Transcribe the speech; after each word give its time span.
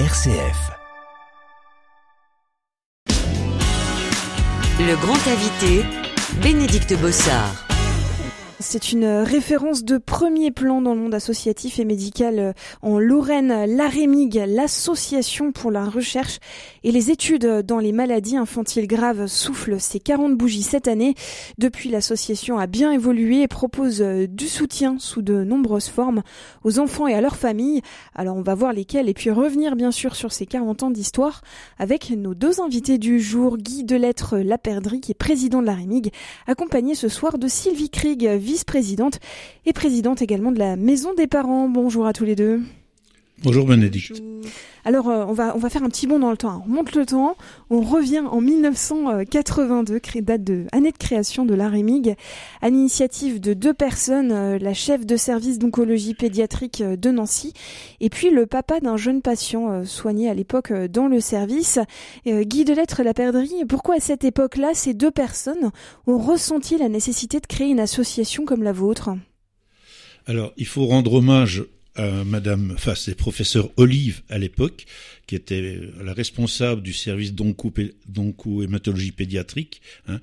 RCF. 0.00 0.72
Le 4.80 4.96
grand 4.96 5.14
invité, 5.28 5.84
Bénédicte 6.42 6.98
Bossard. 7.00 7.63
C'est 8.66 8.92
une 8.92 9.04
référence 9.04 9.84
de 9.84 9.98
premier 9.98 10.50
plan 10.50 10.80
dans 10.80 10.94
le 10.94 11.00
monde 11.00 11.14
associatif 11.14 11.78
et 11.78 11.84
médical 11.84 12.38
euh, 12.38 12.52
en 12.80 12.98
Lorraine, 12.98 13.66
l'AREMIG, 13.66 14.42
l'association 14.48 15.52
pour 15.52 15.70
la 15.70 15.84
recherche 15.84 16.38
et 16.82 16.90
les 16.90 17.10
études 17.10 17.46
dans 17.46 17.78
les 17.78 17.92
maladies 17.92 18.38
infantiles 18.38 18.86
graves 18.86 19.26
souffle 19.26 19.78
ses 19.78 20.00
40 20.00 20.34
bougies 20.34 20.62
cette 20.62 20.88
année. 20.88 21.14
Depuis, 21.58 21.90
l'association 21.90 22.58
a 22.58 22.66
bien 22.66 22.90
évolué 22.90 23.42
et 23.42 23.48
propose 23.48 24.00
euh, 24.00 24.26
du 24.26 24.48
soutien 24.48 24.96
sous 24.98 25.20
de 25.20 25.44
nombreuses 25.44 25.88
formes 25.88 26.22
aux 26.64 26.78
enfants 26.78 27.06
et 27.06 27.14
à 27.14 27.20
leurs 27.20 27.36
familles. 27.36 27.82
Alors 28.14 28.36
on 28.36 28.42
va 28.42 28.54
voir 28.54 28.72
lesquelles 28.72 29.10
et 29.10 29.14
puis 29.14 29.30
revenir 29.30 29.76
bien 29.76 29.90
sûr 29.90 30.16
sur 30.16 30.32
ces 30.32 30.46
40 30.46 30.84
ans 30.84 30.90
d'histoire 30.90 31.42
avec 31.78 32.10
nos 32.10 32.34
deux 32.34 32.62
invités 32.62 32.96
du 32.96 33.20
jour, 33.20 33.58
Guy 33.58 33.84
Delettre 33.84 34.38
Laperdry 34.38 35.02
qui 35.02 35.12
est 35.12 35.14
président 35.14 35.60
de 35.60 35.66
l'AREMIG, 35.66 36.12
accompagné 36.46 36.94
ce 36.94 37.10
soir 37.10 37.36
de 37.36 37.46
Sylvie 37.46 37.90
Krieg, 37.90 38.26
vice-présidente 38.54 39.18
et 39.66 39.72
présidente 39.72 40.22
également 40.22 40.52
de 40.52 40.60
la 40.60 40.76
Maison 40.76 41.12
des 41.12 41.26
Parents. 41.26 41.68
Bonjour 41.68 42.06
à 42.06 42.12
tous 42.12 42.22
les 42.22 42.36
deux. 42.36 42.60
Bonjour 43.42 43.66
Bénédicte. 43.66 44.22
Alors 44.84 45.08
euh, 45.08 45.24
on 45.26 45.32
va 45.32 45.54
on 45.56 45.58
va 45.58 45.68
faire 45.68 45.82
un 45.82 45.88
petit 45.88 46.06
bond 46.06 46.18
dans 46.18 46.30
le 46.30 46.36
temps. 46.36 46.62
On 46.66 46.70
monte 46.70 46.94
le 46.94 47.04
temps, 47.04 47.36
on 47.68 47.80
revient 47.80 48.20
en 48.20 48.40
1982, 48.40 50.00
date 50.20 50.44
de 50.44 50.66
année 50.72 50.92
de 50.92 50.96
création 50.96 51.44
de 51.44 51.54
l'AREMIG, 51.54 52.14
à 52.62 52.70
l'initiative 52.70 53.40
de 53.40 53.52
deux 53.52 53.74
personnes, 53.74 54.30
euh, 54.30 54.58
la 54.58 54.72
chef 54.72 55.04
de 55.04 55.16
service 55.16 55.58
d'oncologie 55.58 56.14
pédiatrique 56.14 56.80
euh, 56.80 56.96
de 56.96 57.10
Nancy 57.10 57.52
et 58.00 58.08
puis 58.08 58.30
le 58.30 58.46
papa 58.46 58.80
d'un 58.80 58.96
jeune 58.96 59.20
patient 59.20 59.84
soigné 59.84 60.30
à 60.30 60.34
l'époque 60.34 60.72
dans 60.72 61.08
le 61.08 61.20
service. 61.20 61.78
Guy 62.26 62.64
Delettre 62.64 63.02
la 63.02 63.14
perdrie. 63.14 63.64
Pourquoi 63.68 63.96
à 63.96 64.00
cette 64.00 64.24
époque-là 64.24 64.70
ces 64.74 64.94
deux 64.94 65.10
personnes 65.10 65.70
ont 66.06 66.18
ressenti 66.18 66.78
la 66.78 66.88
nécessité 66.88 67.40
de 67.40 67.46
créer 67.46 67.68
une 67.68 67.80
association 67.80 68.44
comme 68.44 68.62
la 68.62 68.72
vôtre? 68.72 69.10
Alors, 70.26 70.52
il 70.56 70.66
faut 70.66 70.86
rendre 70.86 71.14
hommage 71.14 71.64
Madame, 71.96 72.72
enfin 72.74 72.94
c'est 72.94 73.14
professeur 73.14 73.70
Olive 73.76 74.22
à 74.28 74.38
l'époque, 74.38 74.86
qui 75.26 75.36
était 75.36 75.80
la 76.02 76.12
responsable 76.12 76.82
du 76.82 76.92
service 76.92 77.34
d'onco-hématologie 77.34 79.12
pédiatrique. 79.12 79.80
Hein. 80.08 80.20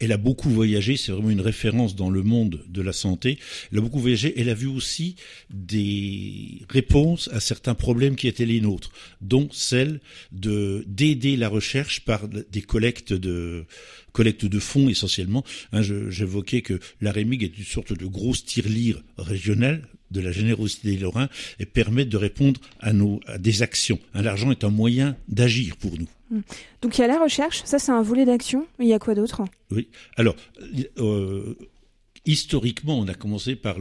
Elle 0.00 0.12
a 0.12 0.16
beaucoup 0.16 0.50
voyagé, 0.50 0.96
c'est 0.96 1.12
vraiment 1.12 1.30
une 1.30 1.40
référence 1.40 1.94
dans 1.94 2.10
le 2.10 2.22
monde 2.22 2.62
de 2.68 2.82
la 2.82 2.92
santé. 2.92 3.38
Elle 3.70 3.78
a 3.78 3.80
beaucoup 3.80 4.00
voyagé, 4.00 4.34
elle 4.38 4.48
a 4.48 4.54
vu 4.54 4.66
aussi 4.66 5.16
des 5.50 6.62
réponses 6.68 7.30
à 7.32 7.40
certains 7.40 7.74
problèmes 7.74 8.16
qui 8.16 8.26
étaient 8.28 8.44
les 8.44 8.60
nôtres, 8.60 8.90
dont 9.20 9.48
celle 9.52 10.00
de 10.32 10.84
d'aider 10.88 11.36
la 11.36 11.48
recherche 11.48 12.00
par 12.00 12.28
des 12.28 12.62
collectes 12.62 13.12
de 13.12 13.64
collecte 14.12 14.44
de 14.44 14.58
fonds 14.58 14.88
essentiellement. 14.88 15.44
Hein, 15.72 15.82
J'évoquais 15.82 16.62
que 16.62 16.80
la 17.00 17.12
REMIG 17.12 17.44
est 17.44 17.58
une 17.58 17.64
sorte 17.64 17.92
de 17.92 18.06
grosse 18.06 18.44
tirelire 18.44 19.02
régionale 19.16 19.88
de 20.14 20.20
la 20.20 20.32
générosité 20.32 20.92
des 20.92 20.96
Lorrains 20.96 21.28
et 21.58 21.66
permet 21.66 22.06
de 22.06 22.16
répondre 22.16 22.60
à, 22.80 22.92
nos, 22.92 23.20
à 23.26 23.36
des 23.36 23.62
actions. 23.62 23.98
Hein, 24.14 24.22
L'argent 24.22 24.50
est 24.50 24.64
un 24.64 24.70
moyen 24.70 25.16
d'agir 25.28 25.76
pour 25.76 25.98
nous. 25.98 26.08
Mmh. 26.30 26.40
Donc 26.80 26.96
il 26.96 27.00
y 27.02 27.04
a 27.04 27.08
la 27.08 27.18
recherche, 27.18 27.62
ça 27.64 27.78
c'est 27.78 27.92
un 27.92 28.02
volet 28.02 28.24
d'action. 28.24 28.66
Il 28.78 28.86
y 28.86 28.94
a 28.94 28.98
quoi 28.98 29.14
d'autre? 29.14 29.42
Oui. 29.70 29.88
Alors, 30.16 30.36
euh, 30.98 31.56
historiquement, 32.26 32.98
on 32.98 33.08
a 33.08 33.14
commencé 33.14 33.56
par 33.56 33.76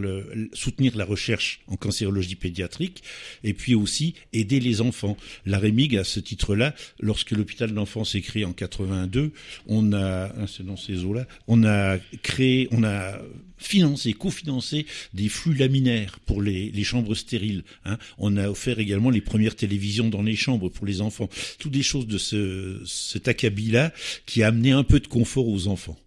soutenir 0.53 0.97
la 0.97 1.05
recherche 1.05 1.61
en 1.67 1.75
cancérologie 1.75 2.35
pédiatrique 2.35 3.03
et 3.43 3.53
puis 3.53 3.75
aussi 3.75 4.15
aider 4.33 4.59
les 4.59 4.81
enfants. 4.81 5.17
La 5.45 5.59
REMIG, 5.59 5.97
à 5.97 6.03
ce 6.03 6.19
titre-là, 6.19 6.75
lorsque 6.99 7.31
l'hôpital 7.31 7.71
d'enfants 7.71 8.03
s'est 8.03 8.21
créé 8.21 8.45
en 8.45 8.53
82, 8.53 9.31
on 9.67 9.93
a, 9.93 10.25
hein, 10.25 10.45
dans 10.61 10.77
ces 10.77 11.03
eaux-là, 11.03 11.25
on 11.47 11.63
a 11.63 11.97
créé, 12.21 12.67
on 12.71 12.83
a 12.83 13.19
financé, 13.57 14.13
cofinancé 14.13 14.85
des 15.13 15.29
flux 15.29 15.53
laminaires 15.53 16.19
pour 16.25 16.41
les, 16.41 16.69
les 16.69 16.83
chambres 16.83 17.15
stériles. 17.15 17.63
Hein. 17.85 17.97
On 18.17 18.35
a 18.37 18.49
offert 18.49 18.79
également 18.79 19.09
les 19.09 19.21
premières 19.21 19.55
télévisions 19.55 20.09
dans 20.09 20.21
les 20.21 20.35
chambres 20.35 20.69
pour 20.69 20.85
les 20.85 21.01
enfants. 21.01 21.29
Toutes 21.59 21.71
des 21.71 21.83
choses 21.83 22.07
de 22.07 22.17
ce, 22.17 22.81
cet 22.85 23.27
acabit-là 23.27 23.93
qui 24.25 24.43
a 24.43 24.47
amené 24.47 24.71
un 24.71 24.83
peu 24.83 24.99
de 24.99 25.07
confort 25.07 25.47
aux 25.47 25.67
enfants. 25.67 25.97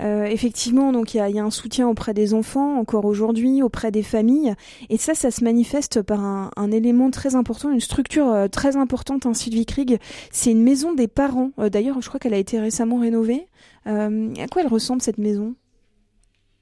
Euh, 0.00 0.24
effectivement, 0.24 0.92
donc 0.92 1.14
il 1.14 1.18
y, 1.18 1.38
a, 1.38 1.44
un 1.44 1.50
soutien 1.50 1.88
auprès 1.88 2.14
des 2.14 2.34
enfants 2.34 2.78
encore 2.78 3.04
aujourd'hui, 3.04 3.62
auprès 3.62 3.90
des 3.90 4.02
familles, 4.02 4.54
et 4.90 4.96
ça, 4.96 5.14
ça 5.14 5.30
se 5.30 5.44
manifeste 5.44 6.02
par 6.02 6.20
un, 6.20 6.70
élément 6.70 7.10
très 7.10 7.34
important, 7.34 7.70
une 7.70 7.80
structure 7.80 8.28
euh, 8.28 8.48
très 8.48 8.76
importante. 8.76 9.26
Hein, 9.26 9.34
Sylvie 9.34 9.66
Krieg, 9.66 9.98
c'est 10.30 10.50
une 10.50 10.62
maison 10.62 10.94
des 10.94 11.08
parents. 11.08 11.52
Euh, 11.58 11.68
D'ailleurs, 11.68 12.00
je 12.00 12.08
crois 12.08 12.18
qu'elle 12.18 12.34
a 12.34 12.38
été 12.38 12.58
récemment 12.58 12.98
rénovée. 12.98 13.46
À 13.86 14.08
quoi 14.50 14.62
elle 14.62 14.68
ressemble 14.68 15.02
cette 15.02 15.18
maison? 15.18 15.54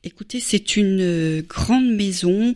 Écoutez, 0.03 0.41
c'est 0.41 0.77
une 0.77 1.41
grande 1.43 1.89
maison 1.89 2.55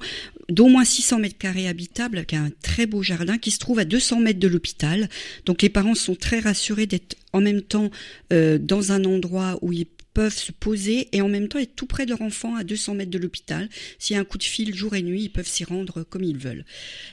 d'au 0.49 0.67
moins 0.67 0.85
600 0.85 1.21
mètres 1.21 1.39
carrés 1.39 1.69
habitables, 1.69 2.17
avec 2.17 2.35
un 2.35 2.51
très 2.63 2.87
beau 2.87 3.01
jardin 3.01 3.39
qui 3.39 3.53
se 3.53 3.61
trouve 3.61 3.79
à 3.79 3.85
200 3.85 4.21
mètres 4.21 4.41
de 4.41 4.49
l'hôpital. 4.49 5.09
Donc 5.45 5.63
les 5.63 5.69
parents 5.69 5.95
sont 5.95 6.17
très 6.17 6.41
rassurés 6.41 6.87
d'être 6.87 7.15
en 7.33 7.41
même 7.41 7.63
temps 7.63 7.91
dans 8.31 8.91
un 8.91 9.05
endroit 9.05 9.57
où 9.63 9.73
ils 9.73 9.87
peuvent 10.17 10.33
se 10.33 10.51
poser 10.51 11.09
et 11.13 11.21
en 11.21 11.29
même 11.29 11.47
temps 11.47 11.59
être 11.59 11.77
tout 11.77 11.85
près 11.85 12.07
de 12.07 12.11
leur 12.11 12.23
enfant 12.23 12.57
à 12.57 12.65
200 12.65 12.95
mètres 12.95 13.11
de 13.11 13.19
l'hôpital. 13.19 13.69
S'il 13.99 14.15
y 14.15 14.17
a 14.17 14.23
un 14.23 14.25
coup 14.25 14.39
de 14.39 14.45
fil 14.45 14.75
jour 14.75 14.95
et 14.95 15.03
nuit, 15.03 15.25
ils 15.25 15.29
peuvent 15.29 15.47
s'y 15.47 15.63
rendre 15.63 16.05
comme 16.05 16.25
ils 16.25 16.39
veulent. 16.39 16.65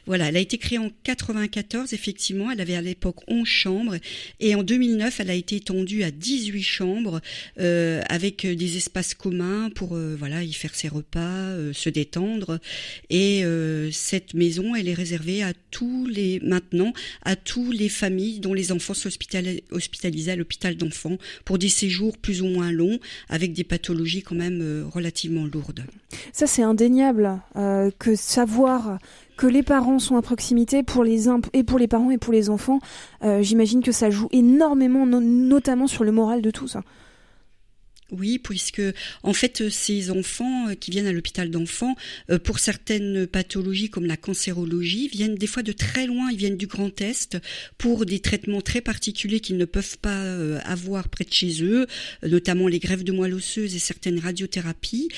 Voilà, 0.05 0.29
elle 0.29 0.37
a 0.37 0.39
été 0.39 0.57
créée 0.57 0.77
en 0.77 0.89
94, 1.03 1.91
effectivement. 1.91 2.49
Elle 2.49 2.61
avait 2.61 2.75
à 2.75 2.81
l'époque 2.81 3.17
11 3.27 3.45
chambres 3.45 3.97
et 4.39 4.55
en 4.55 4.63
2009, 4.63 5.19
elle 5.19 5.31
a 5.31 5.33
été 5.33 5.57
étendue 5.57 6.03
à 6.03 6.11
18 6.11 6.63
chambres 6.63 7.19
euh, 7.59 8.01
avec 8.07 8.47
des 8.47 8.77
espaces 8.77 9.13
communs 9.15 9.69
pour 9.69 9.97
euh, 9.97 10.15
voilà 10.17 10.41
y 10.41 10.53
faire 10.53 10.73
ses 10.73 10.87
repas, 10.87 11.19
euh, 11.19 11.73
se 11.73 11.89
détendre. 11.89 12.61
Et 13.09 13.43
cette 13.91 14.33
maison, 14.33 14.75
elle 14.75 14.87
est 14.87 14.93
réservée 14.93 15.43
à 15.43 15.51
tous 15.71 16.07
les 16.07 16.39
maintenant 16.39 16.93
à 17.23 17.35
tous 17.35 17.71
les 17.71 17.89
familles 17.89 18.39
dont 18.39 18.53
les 18.53 18.71
enfants 18.71 18.93
sont 18.93 19.09
hospitalisés 19.71 20.31
à 20.31 20.35
l'hôpital 20.37 20.77
d'enfants 20.77 21.17
pour 21.43 21.57
des 21.57 21.67
séjours 21.67 22.17
plus 22.17 22.41
ou 22.41 22.47
moins 22.47 22.71
longs 22.71 22.92
avec 23.29 23.53
des 23.53 23.63
pathologies 23.63 24.21
quand 24.21 24.35
même 24.35 24.61
euh, 24.61 24.85
relativement 24.91 25.45
lourdes. 25.45 25.83
Ça, 26.31 26.47
c'est 26.47 26.63
indéniable 26.63 27.39
euh, 27.55 27.91
que 27.99 28.15
savoir 28.15 28.99
que 29.37 29.47
les 29.47 29.63
parents 29.63 29.99
sont 29.99 30.15
à 30.15 30.21
proximité 30.21 30.83
pour 30.83 31.03
les 31.03 31.27
et 31.53 31.63
pour 31.63 31.79
les 31.79 31.87
parents 31.87 32.11
et 32.11 32.17
pour 32.17 32.33
les 32.33 32.49
enfants, 32.49 32.79
euh, 33.23 33.41
j'imagine 33.41 33.81
que 33.81 33.91
ça 33.91 34.09
joue 34.09 34.29
énormément, 34.31 35.05
notamment 35.05 35.87
sur 35.87 36.03
le 36.03 36.11
moral 36.11 36.41
de 36.41 36.51
tous. 36.51 36.77
Oui, 38.15 38.37
puisque 38.37 38.81
en 39.23 39.33
fait 39.33 39.61
euh, 39.61 39.69
ces 39.71 40.11
enfants 40.11 40.69
euh, 40.69 40.75
qui 40.75 40.91
viennent 40.91 41.07
à 41.07 41.11
l'hôpital 41.11 41.49
d'enfants 41.49 41.95
euh, 42.29 42.37
pour 42.37 42.59
certaines 42.59 43.25
pathologies 43.25 43.89
comme 43.89 44.05
la 44.05 44.17
cancérologie 44.17 45.07
viennent 45.07 45.33
des 45.33 45.47
fois 45.47 45.63
de 45.63 45.71
très 45.71 46.05
loin, 46.05 46.29
ils 46.29 46.37
viennent 46.37 46.57
du 46.57 46.67
Grand 46.67 47.01
Est 47.01 47.39
pour 47.79 48.05
des 48.05 48.19
traitements 48.19 48.61
très 48.61 48.81
particuliers 48.81 49.39
qu'ils 49.39 49.57
ne 49.57 49.65
peuvent 49.65 49.97
pas 49.97 50.21
avoir 50.63 51.09
près 51.09 51.23
de 51.23 51.33
chez 51.33 51.63
eux, 51.63 51.87
notamment 52.21 52.67
les 52.67 52.79
greffes 52.79 53.03
de 53.03 53.11
moelle 53.11 53.33
osseuse 53.33 53.75
et 53.75 53.79
certaines 53.79 54.19
radiothérapies 54.19 55.09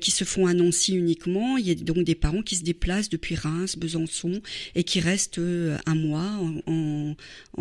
qui 0.00 0.10
se 0.10 0.24
font 0.24 0.46
à 0.46 0.54
Nancy 0.54 0.94
uniquement. 0.94 1.56
Il 1.56 1.66
y 1.66 1.70
a 1.70 1.74
donc 1.74 2.04
des 2.04 2.14
parents 2.14 2.42
qui 2.42 2.56
se 2.56 2.62
déplacent 2.62 3.08
depuis 3.08 3.34
Reims, 3.34 3.76
Besançon 3.76 4.40
et 4.74 4.84
qui 4.84 5.00
restent 5.00 5.40
un 5.86 5.94
mois 5.94 6.40
en, 6.66 7.14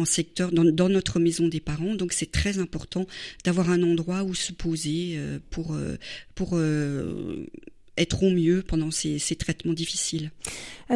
secteur 0.05 0.51
dans 0.51 0.89
notre 0.89 1.19
maison 1.19 1.47
des 1.47 1.59
parents. 1.59 1.95
Donc 1.95 2.13
c'est 2.13 2.31
très 2.31 2.59
important 2.59 3.05
d'avoir 3.43 3.69
un 3.69 3.83
endroit 3.83 4.23
où 4.23 4.33
se 4.33 4.51
poser 4.57 5.15
euh, 5.15 5.39
pour, 5.49 5.73
euh, 5.73 5.97
pour 6.35 6.51
euh, 6.53 7.47
être 7.97 8.23
au 8.23 8.29
mieux 8.29 8.61
pendant 8.61 8.91
ces, 8.91 9.19
traitements 9.37 9.73
difficiles. 9.73 10.31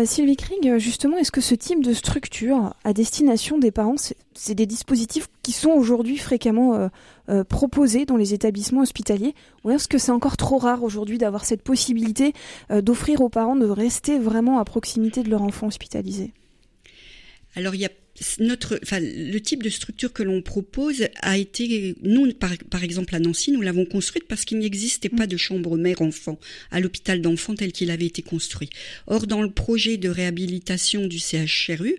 Sylvie 0.05 0.35
Krieg, 0.35 0.77
justement, 0.77 1.17
est-ce 1.17 1.31
que 1.31 1.41
ce 1.41 1.55
type 1.55 1.83
de 1.83 1.93
structure 1.93 2.75
à 2.83 2.93
destination 2.93 3.57
des 3.57 3.71
parents, 3.71 3.95
c'est 4.35 4.53
des 4.53 4.67
dispositifs 4.67 5.27
qui 5.41 5.51
sont 5.51 5.71
aujourd'hui 5.71 6.17
fréquemment 6.17 6.91
proposés 7.49 8.05
dans 8.05 8.17
les 8.17 8.35
établissements 8.35 8.81
hospitaliers 8.81 9.33
Ou 9.63 9.71
est-ce 9.71 9.87
que 9.87 9.97
c'est 9.97 10.11
encore 10.11 10.37
trop 10.37 10.59
rare 10.59 10.83
aujourd'hui 10.83 11.17
d'avoir 11.17 11.43
cette 11.43 11.63
possibilité 11.63 12.33
d'offrir 12.69 13.21
aux 13.21 13.29
parents 13.29 13.55
de 13.55 13.65
rester 13.65 14.19
vraiment 14.19 14.59
à 14.59 14.63
proximité 14.63 15.23
de 15.23 15.31
leur 15.31 15.41
enfant 15.41 15.65
hospitalisé? 15.65 16.33
Alors 17.55 17.73
il 17.73 17.81
y 17.81 17.85
a 17.85 17.91
notre, 18.39 18.79
enfin, 18.83 18.99
le 18.99 19.39
type 19.39 19.63
de 19.63 19.69
structure 19.69 20.13
que 20.13 20.23
l'on 20.23 20.41
propose 20.41 21.07
a 21.21 21.37
été, 21.37 21.95
nous, 22.03 22.31
par, 22.33 22.51
par 22.69 22.83
exemple 22.83 23.15
à 23.15 23.19
Nancy, 23.19 23.51
nous 23.51 23.61
l'avons 23.61 23.85
construite 23.85 24.27
parce 24.27 24.45
qu'il 24.45 24.59
n'existait 24.59 25.09
pas 25.09 25.27
de 25.27 25.37
chambre 25.37 25.77
mère-enfant 25.77 26.39
à 26.71 26.79
l'hôpital 26.79 27.21
d'enfants 27.21 27.55
tel 27.55 27.71
qu'il 27.71 27.91
avait 27.91 28.05
été 28.05 28.21
construit. 28.21 28.69
Or, 29.07 29.27
dans 29.27 29.41
le 29.41 29.49
projet 29.49 29.97
de 29.97 30.09
réhabilitation 30.09 31.07
du 31.07 31.19
CHRU, 31.19 31.95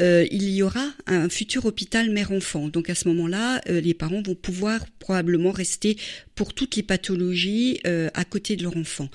euh, 0.00 0.26
il 0.30 0.50
y 0.50 0.62
aura 0.62 0.86
un 1.06 1.28
futur 1.28 1.66
hôpital 1.66 2.10
mère-enfant. 2.10 2.68
Donc 2.68 2.90
à 2.90 2.94
ce 2.94 3.08
moment-là, 3.08 3.60
euh, 3.68 3.80
les 3.80 3.94
parents 3.94 4.22
vont 4.22 4.34
pouvoir 4.34 4.86
probablement 4.98 5.50
rester 5.50 5.96
pour 6.34 6.54
toutes 6.54 6.76
les 6.76 6.82
pathologies 6.82 7.80
euh, 7.86 8.08
à 8.14 8.24
côté 8.24 8.56
de 8.56 8.62
leur 8.62 8.76
enfant. 8.76 9.08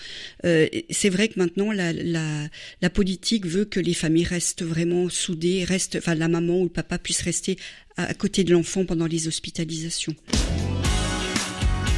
C'est 0.44 1.10
vrai 1.10 1.28
que 1.28 1.40
maintenant 1.40 1.72
la, 1.72 1.92
la, 1.94 2.90
politique 2.90 3.46
veut 3.46 3.66
que 3.66 3.80
les 3.80 3.94
familles 3.94 4.24
restent 4.24 4.64
vraiment 4.64 5.10
soudées, 5.10 5.64
restent, 5.64 5.98
enfin 5.98 6.16
maman 6.40 6.60
ou 6.60 6.64
le 6.64 6.70
papa 6.70 6.98
puissent 6.98 7.22
rester 7.22 7.58
à, 7.98 8.14
côté 8.14 8.44
de 8.44 8.54
l'enfant 8.54 8.86
pendant 8.86 9.08
les 9.08 9.28
hospitalisations. 9.28 10.14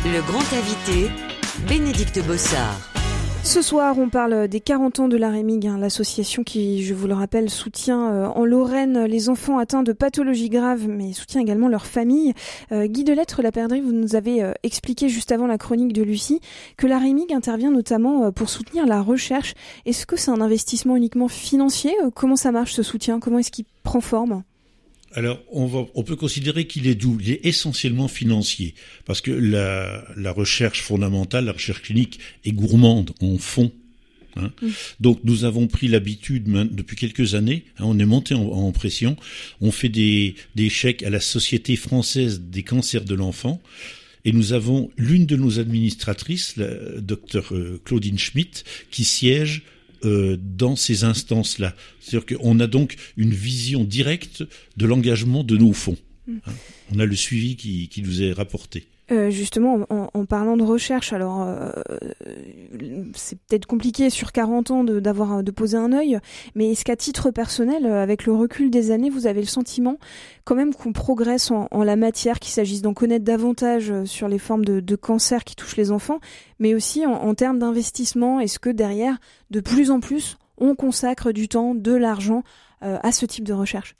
Le 0.05 0.21
grand 0.21 0.53
invité, 0.53 1.11
Bénédicte 1.67 2.25
Bossard. 2.25 2.89
Ce 3.43 3.61
soir, 3.61 3.97
on 3.97 4.09
parle 4.09 4.47
des 4.47 4.59
40 4.59 4.99
ans 4.99 5.07
de 5.07 5.15
la 5.17 5.29
Rémig, 5.29 5.65
hein, 5.65 5.77
l'association 5.79 6.43
qui, 6.43 6.83
je 6.83 6.93
vous 6.93 7.07
le 7.07 7.13
rappelle, 7.13 7.49
soutient 7.49 8.11
euh, 8.11 8.25
en 8.27 8.45
Lorraine 8.45 9.05
les 9.05 9.29
enfants 9.29 9.57
atteints 9.57 9.81
de 9.81 9.93
pathologies 9.93 10.49
graves, 10.49 10.87
mais 10.87 11.13
soutient 11.13 11.41
également 11.41 11.69
leurs 11.69 11.85
familles. 11.85 12.33
Euh, 12.71 12.85
Guy 12.85 13.05
Delettre 13.05 13.41
Laperdrie, 13.41 13.81
vous 13.81 13.93
nous 13.93 14.15
avez 14.15 14.43
euh, 14.43 14.51
expliqué 14.63 15.07
juste 15.09 15.31
avant 15.31 15.47
la 15.47 15.57
chronique 15.57 15.93
de 15.93 16.03
Lucie 16.03 16.41
que 16.77 16.85
la 16.85 16.99
Rémig 16.99 17.33
intervient 17.33 17.71
notamment 17.71 18.25
euh, 18.25 18.31
pour 18.31 18.49
soutenir 18.49 18.85
la 18.85 19.01
recherche. 19.01 19.53
Est-ce 19.85 20.05
que 20.05 20.17
c'est 20.17 20.31
un 20.31 20.41
investissement 20.41 20.97
uniquement 20.97 21.29
financier? 21.29 21.93
Comment 22.13 22.35
ça 22.35 22.51
marche 22.51 22.73
ce 22.73 22.83
soutien? 22.83 23.19
Comment 23.19 23.39
est-ce 23.39 23.51
qu'il 23.51 23.65
prend 23.83 24.01
forme 24.01 24.43
alors, 25.13 25.41
on, 25.51 25.65
va, 25.65 25.85
on 25.95 26.03
peut 26.03 26.15
considérer 26.15 26.67
qu'il 26.67 26.85
est 26.85 26.93
doux, 26.93 27.17
il 27.19 27.31
est 27.31 27.45
essentiellement 27.45 28.07
financier, 28.07 28.75
parce 29.05 29.21
que 29.21 29.31
la, 29.31 30.05
la 30.15 30.31
recherche 30.31 30.83
fondamentale, 30.83 31.45
la 31.45 31.53
recherche 31.53 31.81
clinique 31.81 32.19
est 32.45 32.51
gourmande 32.51 33.11
en 33.19 33.37
fond. 33.39 33.71
Hein. 34.35 34.51
Mmh. 34.61 34.67
Donc, 34.99 35.21
nous 35.23 35.45
avons 35.45 35.65
pris 35.65 35.87
l'habitude 35.87 36.43
depuis 36.71 36.95
quelques 36.95 37.33
années, 37.33 37.65
hein, 37.79 37.85
on 37.85 37.97
est 37.97 38.05
monté 38.05 38.35
en, 38.35 38.43
en, 38.43 38.71
pression, 38.71 39.17
on 39.61 39.71
fait 39.71 39.89
des, 39.89 40.35
des 40.53 40.69
chèques 40.69 41.01
à 41.01 41.09
la 41.09 41.19
Société 41.19 41.75
française 41.75 42.41
des 42.41 42.61
cancers 42.61 43.05
de 43.05 43.15
l'enfant, 43.15 43.59
et 44.25 44.31
nous 44.31 44.53
avons 44.53 44.91
l'une 44.97 45.25
de 45.25 45.35
nos 45.35 45.59
administratrices, 45.59 46.55
la 46.57 46.67
docteur 46.99 47.55
euh, 47.55 47.81
Claudine 47.83 48.19
Schmitt, 48.19 48.63
qui 48.91 49.05
siège 49.05 49.63
euh, 50.05 50.37
dans 50.39 50.75
ces 50.75 51.03
instances-là. 51.03 51.75
C'est-à-dire 51.99 52.37
qu'on 52.37 52.59
a 52.59 52.67
donc 52.67 52.95
une 53.17 53.33
vision 53.33 53.83
directe 53.83 54.43
de 54.77 54.85
l'engagement 54.85 55.43
de 55.43 55.57
nos 55.57 55.73
fonds. 55.73 55.97
Mmh. 56.27 56.37
Hein. 56.45 56.53
On 56.93 56.99
a 56.99 57.05
le 57.05 57.15
suivi 57.15 57.55
qui, 57.55 57.89
qui 57.89 58.01
nous 58.01 58.21
est 58.21 58.31
rapporté. 58.31 58.87
Euh, 59.11 59.29
justement, 59.31 59.79
en, 59.89 60.09
en, 60.13 60.25
parlant 60.25 60.55
de 60.55 60.63
recherche, 60.63 61.13
alors 61.13 61.41
euh, 61.41 61.71
c'est 63.15 63.39
peut-être 63.39 63.65
compliqué 63.65 64.09
sur 64.11 64.31
40 64.31 64.71
ans 64.71 64.83
de, 64.83 64.99
d'avoir 64.99 65.41
de 65.41 65.51
poser 65.51 65.77
un 65.77 65.93
œil, 65.93 66.19
mais 66.53 66.71
est-ce 66.71 66.85
qu'à 66.85 66.95
titre 66.95 67.31
personnel, 67.31 67.87
avec 67.87 68.25
le 68.25 68.33
recul 68.33 68.69
des 68.69 68.91
années, 68.91 69.09
vous 69.09 69.25
avez 69.25 69.41
le 69.41 69.47
sentiment 69.47 69.97
quand 70.43 70.55
même 70.55 70.73
qu'on 70.73 70.93
progresse 70.93 71.51
en, 71.51 71.83
la 71.83 71.95
matière, 71.95 72.39
qu'il 72.39 72.51
s'agisse 72.51 72.81
d'en 72.81 72.93
connaître 72.93 73.25
davantage 73.25 73.93
sur 74.05 74.27
les 74.27 74.39
formes 74.39 74.65
de, 74.65 74.79
de 74.79 74.95
cancer 74.95 75.43
qui 75.43 75.55
touchent 75.55 75.77
les 75.77 75.91
enfants, 75.91 76.19
mais 76.59 76.73
aussi 76.73 77.05
en, 77.05 77.33
termes 77.33 77.59
d'investissement 77.59 78.39
Est-ce 78.39 78.59
que 78.59 78.69
derrière, 78.69 79.17
de 79.49 79.59
plus 79.59 79.91
en 79.91 79.99
plus, 79.99 80.37
on 80.57 80.75
consacre 80.75 81.31
du 81.31 81.47
temps, 81.47 81.73
de 81.75 81.93
l'argent 81.93 82.43
euh, 82.83 82.97
à 83.01 83.11
ce 83.11 83.25
type 83.25 83.45
de 83.45 83.53
recherche? 83.53 83.95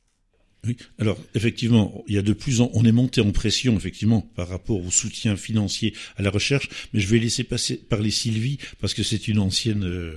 Oui, 0.67 0.75
alors 0.99 1.17
effectivement, 1.35 2.03
il 2.07 2.15
y 2.15 2.17
a 2.17 2.21
de 2.21 2.33
plus 2.33 2.59
en 2.59 2.69
on 2.73 2.83
est 2.83 2.91
monté 2.91 3.21
en 3.21 3.31
pression 3.31 3.77
effectivement 3.77 4.21
par 4.35 4.49
rapport 4.49 4.85
au 4.85 4.91
soutien 4.91 5.37
financier 5.37 5.93
à 6.17 6.21
la 6.21 6.29
recherche, 6.29 6.69
mais 6.93 6.99
je 6.99 7.07
vais 7.07 7.19
laisser 7.19 7.43
passer 7.43 7.77
parler 7.77 8.11
Sylvie 8.11 8.57
parce 8.81 8.93
que 8.93 9.03
c'est 9.03 9.29
une 9.29 9.39
ancienne 9.39 9.85
euh, 9.85 10.13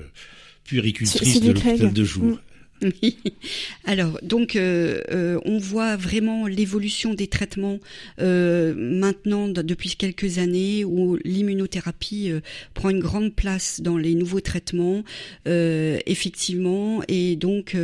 puéricultrice 0.64 1.40
de 1.40 1.52
l'hôpital 1.52 1.92
de 1.92 2.04
jour. 2.04 2.24
Mmh. 2.24 2.38
Oui. 2.82 3.18
Alors, 3.84 4.18
donc, 4.22 4.56
euh, 4.56 5.00
euh, 5.10 5.38
on 5.44 5.58
voit 5.58 5.96
vraiment 5.96 6.46
l'évolution 6.46 7.14
des 7.14 7.26
traitements 7.26 7.78
euh, 8.20 8.74
maintenant 8.76 9.48
depuis 9.48 9.96
quelques 9.96 10.38
années 10.38 10.84
où 10.84 11.16
l'immunothérapie 11.24 12.32
prend 12.74 12.90
une 12.90 13.00
grande 13.00 13.34
place 13.34 13.80
dans 13.80 13.96
les 13.96 14.14
nouveaux 14.14 14.40
traitements, 14.40 15.04
effectivement, 15.46 17.02
et 17.08 17.36
donc, 17.36 17.76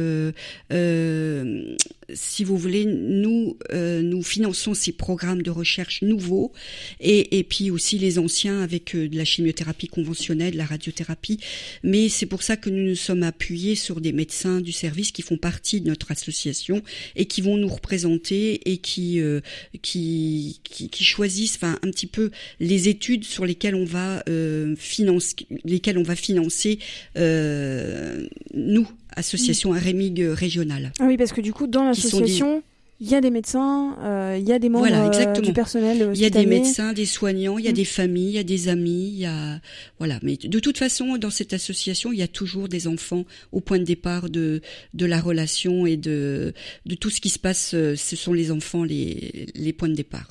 si 2.14 2.44
vous 2.44 2.56
voulez, 2.56 2.84
nous 2.84 3.58
nous 3.72 4.22
finançons 4.22 4.74
ces 4.74 4.92
programmes 4.92 5.42
de 5.42 5.50
recherche 5.50 6.02
nouveaux 6.02 6.52
et, 7.00 7.38
et 7.38 7.44
puis 7.44 7.70
aussi 7.70 7.98
les 7.98 8.18
anciens 8.18 8.62
avec 8.62 8.96
de 8.96 9.16
la 9.16 9.24
chimiothérapie 9.24 9.88
conventionnelle, 9.88 10.52
de 10.52 10.58
la 10.58 10.66
radiothérapie, 10.66 11.38
mais 11.82 12.08
c'est 12.08 12.26
pour 12.26 12.42
ça 12.42 12.56
que 12.56 12.70
nous 12.70 12.88
nous 12.88 12.94
sommes 12.94 13.22
appuyés 13.22 13.74
sur 13.74 14.00
des 14.00 14.12
médecins 14.12 14.60
du 14.60 14.72
service 14.72 15.12
qui 15.12 15.22
font 15.22 15.36
partie 15.36 15.80
de 15.80 15.88
notre 15.88 16.10
association 16.10 16.82
et 17.16 17.26
qui 17.26 17.40
vont 17.40 17.56
nous 17.56 17.68
représenter 17.68 18.70
et 18.70 18.78
qui 18.78 19.20
euh, 19.20 19.40
qui, 19.82 20.60
qui, 20.64 20.88
qui, 20.88 21.04
choisissent, 21.04 21.56
enfin 21.56 21.78
un 21.82 21.90
petit 21.90 22.06
peu 22.06 22.30
les 22.60 22.88
études 22.88 23.24
sur 23.24 23.44
lesquelles 23.44 23.74
on 23.74 23.84
va 23.84 24.22
euh, 24.28 24.74
financer, 24.76 25.36
lesquelles 25.64 25.98
on 25.98 26.02
va 26.02 26.16
financer 26.16 26.78
euh, 27.16 28.26
nous 28.54 28.88
association 29.18 29.72
mmh. 29.72 29.78
Rémig 29.78 30.20
régionale. 30.20 30.92
Ah 30.98 31.04
oui, 31.06 31.16
parce 31.16 31.32
que 31.32 31.40
du 31.40 31.52
coup 31.52 31.66
dans 31.66 31.84
l'association 31.84 32.62
il 33.00 33.08
y 33.08 33.14
a 33.14 33.20
des 33.20 33.30
médecins, 33.30 33.96
euh, 34.02 34.36
il 34.40 34.48
y 34.48 34.52
a 34.52 34.58
des 34.58 34.68
membres 34.68 34.88
voilà, 34.88 35.08
euh, 35.08 35.40
du 35.40 35.52
personnel. 35.52 36.10
Il 36.14 36.20
y 36.20 36.24
a 36.24 36.30
des 36.30 36.46
médecins, 36.46 36.92
des 36.92 37.06
soignants, 37.06 37.56
il 37.56 37.64
y 37.64 37.68
a 37.68 37.70
mmh. 37.70 37.74
des 37.74 37.84
familles, 37.84 38.28
il 38.30 38.34
y 38.34 38.38
a 38.38 38.42
des 38.42 38.68
amis, 38.68 39.10
il 39.12 39.20
y 39.20 39.26
a 39.26 39.60
voilà. 39.98 40.18
Mais 40.24 40.36
de 40.36 40.58
toute 40.58 40.78
façon, 40.78 41.16
dans 41.16 41.30
cette 41.30 41.52
association, 41.52 42.10
il 42.10 42.18
y 42.18 42.22
a 42.22 42.28
toujours 42.28 42.66
des 42.66 42.88
enfants 42.88 43.24
au 43.52 43.60
point 43.60 43.78
de 43.78 43.84
départ 43.84 44.28
de 44.28 44.62
de 44.94 45.06
la 45.06 45.20
relation 45.20 45.86
et 45.86 45.96
de 45.96 46.52
de 46.86 46.94
tout 46.96 47.10
ce 47.10 47.20
qui 47.20 47.28
se 47.28 47.38
passe. 47.38 47.70
Euh, 47.74 47.94
ce 47.94 48.16
sont 48.16 48.32
les 48.32 48.50
enfants 48.50 48.82
les 48.82 49.46
les 49.54 49.72
points 49.72 49.88
de 49.88 49.94
départ. 49.94 50.26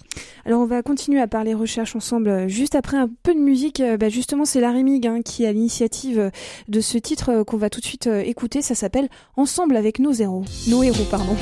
Alors 0.46 0.60
on 0.60 0.66
va 0.66 0.84
continuer 0.84 1.22
à 1.22 1.28
parler 1.28 1.54
recherche 1.54 1.96
ensemble 1.96 2.28
euh, 2.28 2.48
juste 2.50 2.76
après 2.76 2.98
un 2.98 3.10
peu 3.24 3.34
de 3.34 3.40
musique. 3.40 3.82
Bah 3.98 4.10
justement, 4.10 4.44
c'est 4.44 4.60
la 4.60 4.74
Rémig 4.74 5.08
hein, 5.08 5.22
qui 5.22 5.46
a 5.46 5.54
l'initiative 5.54 6.32
de 6.68 6.82
ce 6.82 6.98
titre 6.98 7.44
qu'on 7.44 7.58
va 7.58 7.70
tout 7.70 7.80
de 7.80 7.86
suite 7.86 8.08
écouter. 8.08 8.62
Ça 8.62 8.76
s'appelle 8.76 9.08
Ensemble 9.38 9.78
avec 9.78 10.00
nos 10.00 10.12
héros. 10.12 10.44
Nos 10.68 10.84
héros, 10.84 11.06
pardon. 11.10 11.38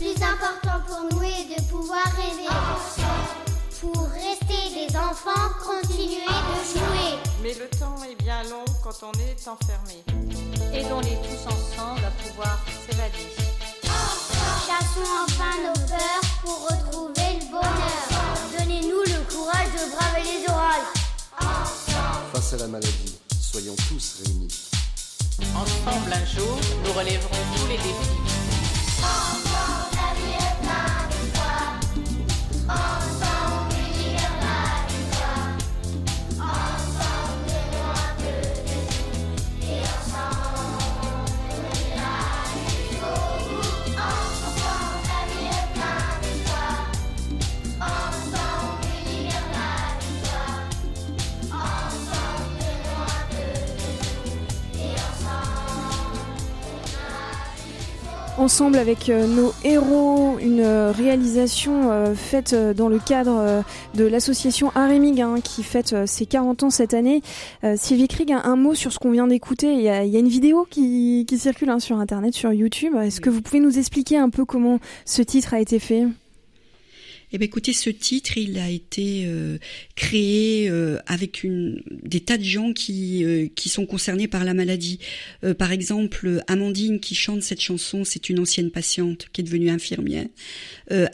plus 0.00 0.22
important 0.22 0.80
pour 0.88 1.00
nous 1.12 1.22
est 1.22 1.60
de 1.60 1.62
pouvoir 1.68 2.04
rêver. 2.16 2.48
Pour 3.82 4.08
rester 4.08 4.62
des 4.74 4.96
enfants, 4.96 5.52
continuer 5.62 6.24
de 6.24 6.58
jouer. 6.72 7.18
Mais 7.42 7.52
le 7.52 7.68
temps 7.78 8.02
est 8.04 8.14
bien 8.22 8.42
long 8.44 8.64
quand 8.82 8.96
on 9.02 9.12
est 9.20 9.46
enfermé. 9.46 10.02
Aidons-les 10.72 11.18
tous 11.20 11.46
ensemble 11.46 12.02
à 12.02 12.10
pouvoir 12.22 12.58
s'évader. 12.86 13.28
Chassons 14.66 15.10
enfin 15.24 15.54
nos 15.66 15.86
peurs 15.86 16.26
pour 16.42 16.62
retrouver 16.62 17.38
le 17.38 17.50
bonheur. 17.50 18.02
Donnez-nous 18.58 19.02
le 19.04 19.30
courage 19.30 19.68
de 19.74 19.94
braver 19.94 20.22
les 20.22 20.50
orages. 20.50 20.92
Face 22.32 22.54
à 22.54 22.56
la 22.56 22.68
maladie, 22.68 23.18
soyons 23.38 23.76
tous 23.88 24.22
réunis. 24.24 24.48
Ensemble 25.54 26.12
un 26.12 26.24
jour, 26.24 26.58
nous 26.84 26.92
relèverons 26.92 27.44
tous 27.54 27.66
les 27.66 27.76
défis. 27.76 29.39
Ensemble 58.40 58.78
avec 58.78 59.10
euh, 59.10 59.26
nos 59.26 59.52
héros, 59.64 60.38
une 60.40 60.60
euh, 60.60 60.92
réalisation 60.92 61.90
euh, 61.92 62.14
faite 62.14 62.54
dans 62.54 62.88
le 62.88 62.98
cadre 62.98 63.62
de 63.94 64.04
l'association 64.04 64.72
Arémig 64.74 65.20
hein, 65.20 65.36
qui 65.42 65.62
fête 65.62 65.94
ses 66.06 66.26
40 66.26 66.64
ans 66.64 66.70
cette 66.70 66.94
année. 66.94 67.22
Sylvie 67.76 68.08
Krieg, 68.08 68.32
un, 68.32 68.56
mot 68.56 68.74
sur 68.74 68.92
ce 68.92 68.98
qu'on 68.98 69.10
vient 69.10 69.26
d'écouter. 69.26 69.72
Il, 69.74 69.80
y 69.80 69.88
a, 69.88 70.02
une 70.02 70.28
vidéo 70.28 70.66
qui, 70.68 71.26
circule 71.38 71.70
hein, 71.70 71.78
sur 71.78 71.98
Internet, 71.98 72.34
sur 72.34 72.52
YouTube. 72.52 72.94
Est-ce 72.96 73.20
que 73.20 73.30
vous 73.30 73.42
pouvez 73.42 73.60
nous 73.60 73.78
expliquer 73.78 74.16
un 74.16 74.30
peu 74.30 74.44
comment 74.44 74.78
ce 75.04 75.22
titre 75.22 75.54
a 75.54 75.60
été 75.60 75.78
fait? 75.78 76.06
Eh 77.32 77.38
bien, 77.38 77.46
écoutez, 77.46 77.72
ce 77.72 77.90
titre, 77.90 78.38
il 78.38 78.58
a 78.58 78.68
été 78.68 79.22
euh, 79.26 79.58
créé 79.94 80.68
euh, 80.68 80.98
avec 81.06 81.44
une, 81.44 81.80
des 82.02 82.18
tas 82.18 82.36
de 82.36 82.42
gens 82.42 82.72
qui, 82.72 83.24
euh, 83.24 83.46
qui 83.54 83.68
sont 83.68 83.86
concernés 83.86 84.26
par 84.26 84.44
la 84.44 84.52
maladie. 84.52 84.98
par 85.58 85.70
exemple, 85.70 86.42
Amandine 86.48 86.98
qui 86.98 87.14
chante 87.14 87.42
cette 87.42 87.60
chanson, 87.60 88.04
c'est 88.04 88.28
une 88.30 88.40
ancienne 88.40 88.70
patiente 88.70 89.28
qui 89.32 89.40
est 89.40 89.44
devenue 89.44 89.70
infirmière. 89.70 90.26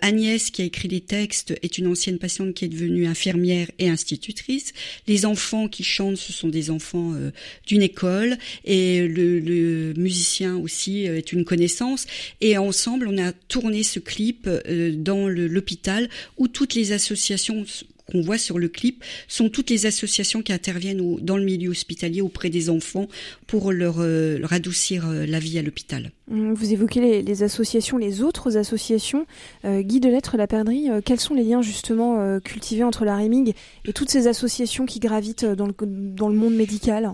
Agnès 0.00 0.50
qui 0.50 0.62
a 0.62 0.64
écrit 0.64 0.88
les 0.88 1.02
textes 1.02 1.54
est 1.62 1.76
une 1.76 1.86
ancienne 1.86 2.18
patiente 2.18 2.54
qui 2.54 2.64
est 2.64 2.68
devenue 2.68 3.06
infirmière 3.06 3.70
et 3.78 3.90
institutrice. 3.90 4.72
Les 5.06 5.26
enfants 5.26 5.68
qui 5.68 5.84
chantent, 5.84 6.16
ce 6.16 6.32
sont 6.32 6.48
des 6.48 6.70
enfants 6.70 7.12
d'une 7.66 7.82
école 7.82 8.38
et 8.64 9.06
le, 9.06 9.38
le, 9.38 9.92
musicien 9.96 10.56
aussi 10.56 11.02
est 11.02 11.32
une 11.32 11.44
connaissance. 11.44 12.06
Et 12.40 12.56
ensemble, 12.56 13.06
on 13.08 13.18
a 13.18 13.32
tourné 13.32 13.82
ce 13.82 13.98
clip 13.98 14.48
dans 14.48 15.28
l'hôpital 15.28 16.05
où 16.38 16.48
toutes 16.48 16.74
les 16.74 16.92
associations 16.92 17.64
qu'on 18.10 18.20
voit 18.20 18.38
sur 18.38 18.58
le 18.58 18.68
clip 18.68 19.04
sont 19.28 19.48
toutes 19.48 19.70
les 19.70 19.86
associations 19.86 20.42
qui 20.42 20.52
interviennent 20.52 21.16
dans 21.20 21.36
le 21.36 21.44
milieu 21.44 21.70
hospitalier 21.70 22.20
auprès 22.20 22.50
des 22.50 22.70
enfants 22.70 23.06
pour 23.46 23.72
leur, 23.72 23.96
euh, 23.98 24.38
adoucir 24.50 25.08
euh, 25.08 25.26
la 25.26 25.38
vie 25.38 25.58
à 25.58 25.62
l'hôpital. 25.62 26.12
Hum, 26.30 26.54
vous 26.54 26.72
évoquez 26.72 27.22
les, 27.22 27.42
associations, 27.42 27.98
les 27.98 28.22
autres 28.22 28.56
associations. 28.56 29.26
Euh, 29.64 29.82
Guy 29.82 30.00
de 30.00 30.08
Lettres, 30.08 30.36
la 30.36 30.46
Perdrie, 30.46 30.88
quels 31.04 31.20
sont 31.20 31.34
les 31.34 31.42
liens 31.42 31.62
justement 31.62 32.40
cultivés 32.40 32.84
entre 32.84 33.04
la 33.04 33.16
REMIG 33.16 33.54
et 33.84 33.92
toutes 33.92 34.10
ces 34.10 34.26
associations 34.26 34.86
qui 34.86 35.00
gravitent 35.00 35.44
dans 35.44 36.28
le 36.28 36.34
monde 36.34 36.54
médical? 36.54 37.12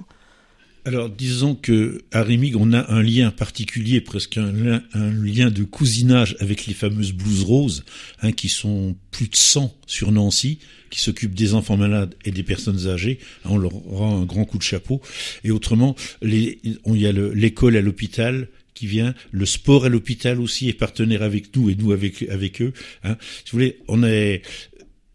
Alors, 0.85 1.09
disons 1.09 1.55
que 1.55 2.03
à 2.11 2.25
Rémig, 2.25 2.57
on 2.57 2.73
a 2.73 2.93
un 2.93 3.03
lien 3.03 3.31
particulier, 3.31 4.01
presque 4.01 4.37
un, 4.37 4.53
lien 4.53 5.51
de 5.51 5.63
cousinage 5.63 6.37
avec 6.41 6.67
les 6.67 6.75
fameuses 6.75 7.13
blouses 7.13 7.45
roses, 7.45 7.85
hein, 8.21 8.33
qui 8.33 8.49
sont 8.49 8.97
plus 9.13 9.29
de 9.29 9.37
100 9.37 9.73
sur 9.87 10.11
Nancy, 10.11 10.59
qui 10.91 11.01
s'occupent 11.01 11.37
des 11.37 11.55
enfants 11.55 11.77
malades 11.77 12.17
et 12.25 12.33
des 12.33 12.43
personnes 12.43 12.89
âgées. 12.89 13.21
On 13.45 13.59
leur 13.59 13.71
rend 13.71 14.23
un 14.23 14.25
grand 14.25 14.45
coup 14.45 14.59
de 14.59 14.65
chapeau. 14.65 15.01
Et 15.45 15.53
autrement, 15.53 15.95
les, 16.21 16.59
il 16.65 16.97
y 16.97 17.07
a 17.07 17.13
l'école 17.13 17.77
à 17.77 17.81
l'hôpital 17.81 18.49
qui 18.75 18.87
vient, 18.89 19.15
le 19.31 19.47
sport 19.47 19.85
à 19.85 19.89
l'hôpital 19.89 20.41
aussi 20.41 20.69
est 20.69 20.73
partenaire 20.73 21.23
avec 21.23 21.55
nous 21.55 21.71
et 21.71 21.77
nous 21.77 21.93
avec 21.93 22.23
avec 22.23 22.61
eux. 22.61 22.73
Hein. 23.05 23.17
Si 23.45 23.53
vous 23.53 23.59
voulez, 23.59 23.79
on 23.87 24.03
est 24.03 24.43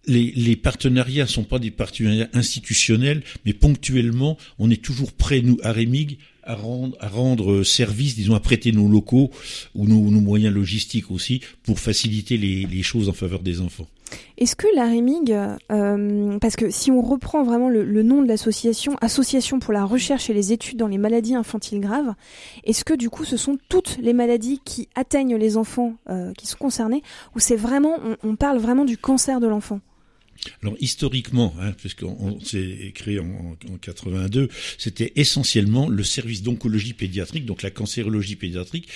les, 0.07 0.31
les 0.35 0.55
partenariats 0.55 1.27
sont 1.27 1.43
pas 1.43 1.59
des 1.59 1.71
partenariats 1.71 2.29
institutionnels, 2.33 3.23
mais 3.45 3.53
ponctuellement, 3.53 4.37
on 4.59 4.69
est 4.69 4.81
toujours 4.81 5.11
prêt, 5.11 5.41
nous, 5.41 5.57
à 5.63 5.71
Rémig, 5.71 6.17
à 6.43 6.55
rendre, 6.55 6.97
à 6.99 7.09
rendre 7.09 7.63
service, 7.63 8.15
disons, 8.15 8.33
à 8.33 8.39
prêter 8.39 8.71
nos 8.71 8.87
locaux 8.87 9.31
ou 9.75 9.85
nos, 9.85 9.99
moyens 10.21 10.53
logistiques 10.53 11.11
aussi 11.11 11.41
pour 11.63 11.79
faciliter 11.79 12.37
les, 12.37 12.65
les 12.65 12.83
choses 12.83 13.09
en 13.09 13.13
faveur 13.13 13.41
des 13.41 13.61
enfants. 13.61 13.87
Est-ce 14.37 14.55
que 14.55 14.67
la 14.75 14.85
REMIG, 14.85 15.35
euh, 15.71 16.37
parce 16.39 16.55
que 16.55 16.69
si 16.69 16.91
on 16.91 17.01
reprend 17.01 17.43
vraiment 17.43 17.69
le, 17.69 18.03
nom 18.03 18.21
de 18.21 18.27
l'association, 18.27 18.95
Association 19.01 19.59
pour 19.59 19.73
la 19.73 19.83
recherche 19.83 20.29
et 20.29 20.33
les 20.33 20.53
études 20.53 20.77
dans 20.77 20.87
les 20.87 20.97
maladies 20.97 21.35
infantiles 21.35 21.81
graves, 21.81 22.13
est-ce 22.63 22.85
que 22.85 22.93
du 22.93 23.09
coup 23.09 23.25
ce 23.25 23.35
sont 23.35 23.57
toutes 23.67 23.97
les 24.01 24.13
maladies 24.13 24.61
qui 24.63 24.87
atteignent 24.95 25.35
les 25.35 25.57
enfants 25.57 25.95
euh, 26.09 26.31
qui 26.37 26.47
sont 26.47 26.57
concernés, 26.57 27.03
ou 27.35 27.39
c'est 27.39 27.55
vraiment, 27.55 27.97
on, 28.03 28.29
on 28.29 28.35
parle 28.35 28.59
vraiment 28.59 28.85
du 28.85 28.97
cancer 28.97 29.39
de 29.39 29.47
l'enfant? 29.47 29.81
Alors 30.61 30.75
historiquement, 30.79 31.55
hein, 31.59 31.73
puisqu'on 31.73 32.39
s'est 32.41 32.91
créé 32.93 33.19
en, 33.19 33.57
82, 33.81 34.49
c'était 34.77 35.13
essentiellement 35.15 35.89
le 35.89 36.03
service 36.03 36.43
d'oncologie 36.43 36.93
pédiatrique, 36.93 37.45
donc 37.45 37.61
la 37.61 37.71
cancérologie 37.71 38.35
pédiatrique, 38.35 38.87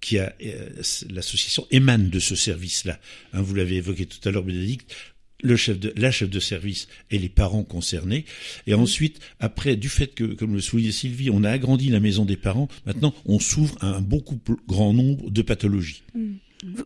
qui 0.00 0.18
a 0.18 0.34
euh, 0.44 0.68
l'association 1.10 1.66
émane 1.70 2.08
de 2.08 2.18
ce 2.18 2.34
service-là. 2.34 2.98
Hein, 3.32 3.42
vous 3.42 3.54
l'avez 3.54 3.76
évoqué 3.76 4.06
tout 4.06 4.26
à 4.28 4.32
l'heure, 4.32 4.44
Bénédicte. 4.44 4.94
Le 5.42 5.56
chef 5.56 5.78
de, 5.78 5.94
la 5.96 6.10
chef 6.10 6.28
de 6.28 6.40
service 6.40 6.86
et 7.10 7.18
les 7.18 7.30
parents 7.30 7.64
concernés. 7.64 8.26
Et 8.66 8.74
ensuite, 8.74 9.20
après, 9.38 9.76
du 9.76 9.88
fait 9.88 10.08
que, 10.08 10.24
comme 10.24 10.52
le 10.52 10.60
soulignait 10.60 10.92
Sylvie, 10.92 11.30
on 11.30 11.44
a 11.44 11.50
agrandi 11.50 11.88
la 11.88 12.00
maison 12.00 12.26
des 12.26 12.36
parents, 12.36 12.68
maintenant, 12.84 13.14
on 13.24 13.38
s'ouvre 13.38 13.76
à 13.80 13.86
un 13.86 14.00
beaucoup 14.02 14.36
plus 14.36 14.56
grand 14.68 14.92
nombre 14.92 15.30
de 15.30 15.40
pathologies. 15.40 16.02
Mmh. 16.14 16.32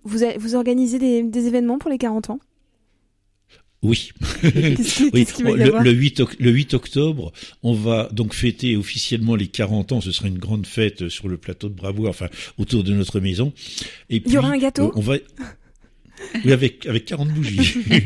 Vous, 0.04 0.18
vous, 0.36 0.54
organisez 0.54 1.00
des, 1.00 1.24
des 1.24 1.46
événements 1.46 1.78
pour 1.78 1.90
les 1.90 1.98
40 1.98 2.30
ans? 2.30 2.40
Oui. 3.84 4.10
le, 4.42 5.92
8, 5.92 6.22
le 6.40 6.50
8 6.50 6.74
octobre, 6.74 7.32
on 7.62 7.74
va 7.74 8.08
donc 8.12 8.32
fêter 8.32 8.76
officiellement 8.76 9.36
les 9.36 9.46
40 9.46 9.92
ans. 9.92 10.00
Ce 10.00 10.10
sera 10.10 10.26
une 10.26 10.38
grande 10.38 10.66
fête 10.66 11.10
sur 11.10 11.28
le 11.28 11.36
plateau 11.36 11.68
de 11.68 11.74
Bravo, 11.74 12.08
enfin 12.08 12.28
autour 12.56 12.82
de 12.82 12.94
notre 12.94 13.20
maison. 13.20 13.52
Et 14.08 14.20
puis, 14.20 14.30
Il 14.30 14.34
y 14.34 14.38
aura 14.38 14.48
un 14.48 14.58
gâteau. 14.58 14.86
Euh, 14.86 14.92
on 14.96 15.00
va. 15.00 15.16
Oui, 16.44 16.52
avec 16.52 16.86
avec 16.86 17.04
40 17.04 17.28
bougies. 17.28 17.76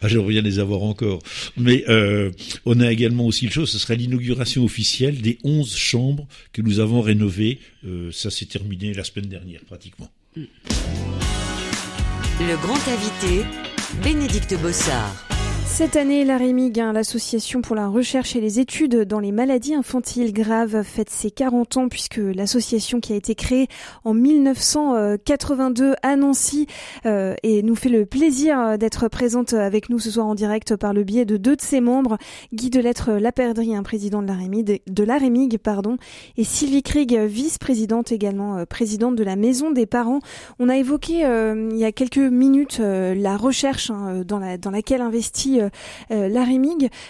ah, 0.00 0.08
j'aimerais 0.08 0.30
bien 0.30 0.42
les 0.42 0.58
avoir 0.58 0.82
encore. 0.82 1.20
Mais 1.56 1.84
euh, 1.88 2.32
on 2.66 2.80
a 2.80 2.90
également 2.90 3.26
aussi 3.26 3.44
une 3.44 3.52
chose, 3.52 3.70
ce 3.70 3.78
sera 3.78 3.94
l'inauguration 3.94 4.64
officielle 4.64 5.20
des 5.20 5.38
11 5.44 5.76
chambres 5.76 6.26
que 6.52 6.62
nous 6.62 6.80
avons 6.80 7.00
rénovées. 7.00 7.60
Euh, 7.86 8.10
ça 8.10 8.30
s'est 8.30 8.46
terminé 8.46 8.92
la 8.92 9.04
semaine 9.04 9.28
dernière, 9.28 9.60
pratiquement. 9.60 10.10
Le 10.36 10.46
grand 12.62 12.88
invité 12.88 13.44
Bénédicte 13.98 14.54
Bossard. 14.60 15.29
Cette 15.72 15.96
année, 15.96 16.24
la 16.24 16.36
l'association 16.92 17.62
pour 17.62 17.74
la 17.76 17.88
recherche 17.88 18.36
et 18.36 18.40
les 18.40 18.60
études 18.60 19.04
dans 19.04 19.20
les 19.20 19.32
maladies 19.32 19.74
infantiles 19.74 20.32
graves, 20.32 20.82
fête 20.82 21.08
ses 21.08 21.30
40 21.30 21.76
ans 21.76 21.88
puisque 21.88 22.18
l'association 22.18 23.00
qui 23.00 23.12
a 23.12 23.16
été 23.16 23.34
créée 23.34 23.68
en 24.04 24.12
1982 24.12 25.94
à 26.02 26.16
Nancy 26.16 26.66
euh, 27.06 27.34
et 27.42 27.62
nous 27.62 27.76
fait 27.76 27.88
le 27.88 28.04
plaisir 28.04 28.76
d'être 28.78 29.08
présente 29.08 29.54
avec 29.54 29.88
nous 29.88 29.98
ce 29.98 30.10
soir 30.10 30.26
en 30.26 30.34
direct 30.34 30.76
par 30.76 30.92
le 30.92 31.04
biais 31.04 31.24
de 31.24 31.36
deux 31.36 31.56
de 31.56 31.62
ses 31.62 31.80
membres, 31.80 32.18
Guy 32.52 32.68
Delettre 32.68 33.12
Laperdrie, 33.12 33.74
un 33.74 33.82
président 33.82 34.22
de 34.22 34.26
la 34.26 34.34
REMIG, 34.34 35.52
de 35.52 35.56
pardon, 35.56 35.96
et 36.36 36.44
Sylvie 36.44 36.82
Krieg, 36.82 37.16
vice-présidente 37.16 38.12
également, 38.12 38.58
euh, 38.58 38.64
présidente 38.66 39.16
de 39.16 39.24
la 39.24 39.36
Maison 39.36 39.70
des 39.70 39.86
parents. 39.86 40.20
On 40.58 40.68
a 40.68 40.76
évoqué 40.76 41.24
euh, 41.24 41.68
il 41.70 41.78
y 41.78 41.84
a 41.84 41.92
quelques 41.92 42.18
minutes 42.18 42.80
la 42.80 43.36
recherche 43.36 43.90
hein, 43.90 44.22
dans, 44.26 44.38
la, 44.38 44.58
dans 44.58 44.70
laquelle 44.70 45.00
investit 45.00 45.59
euh, 46.10 46.28
la 46.28 46.44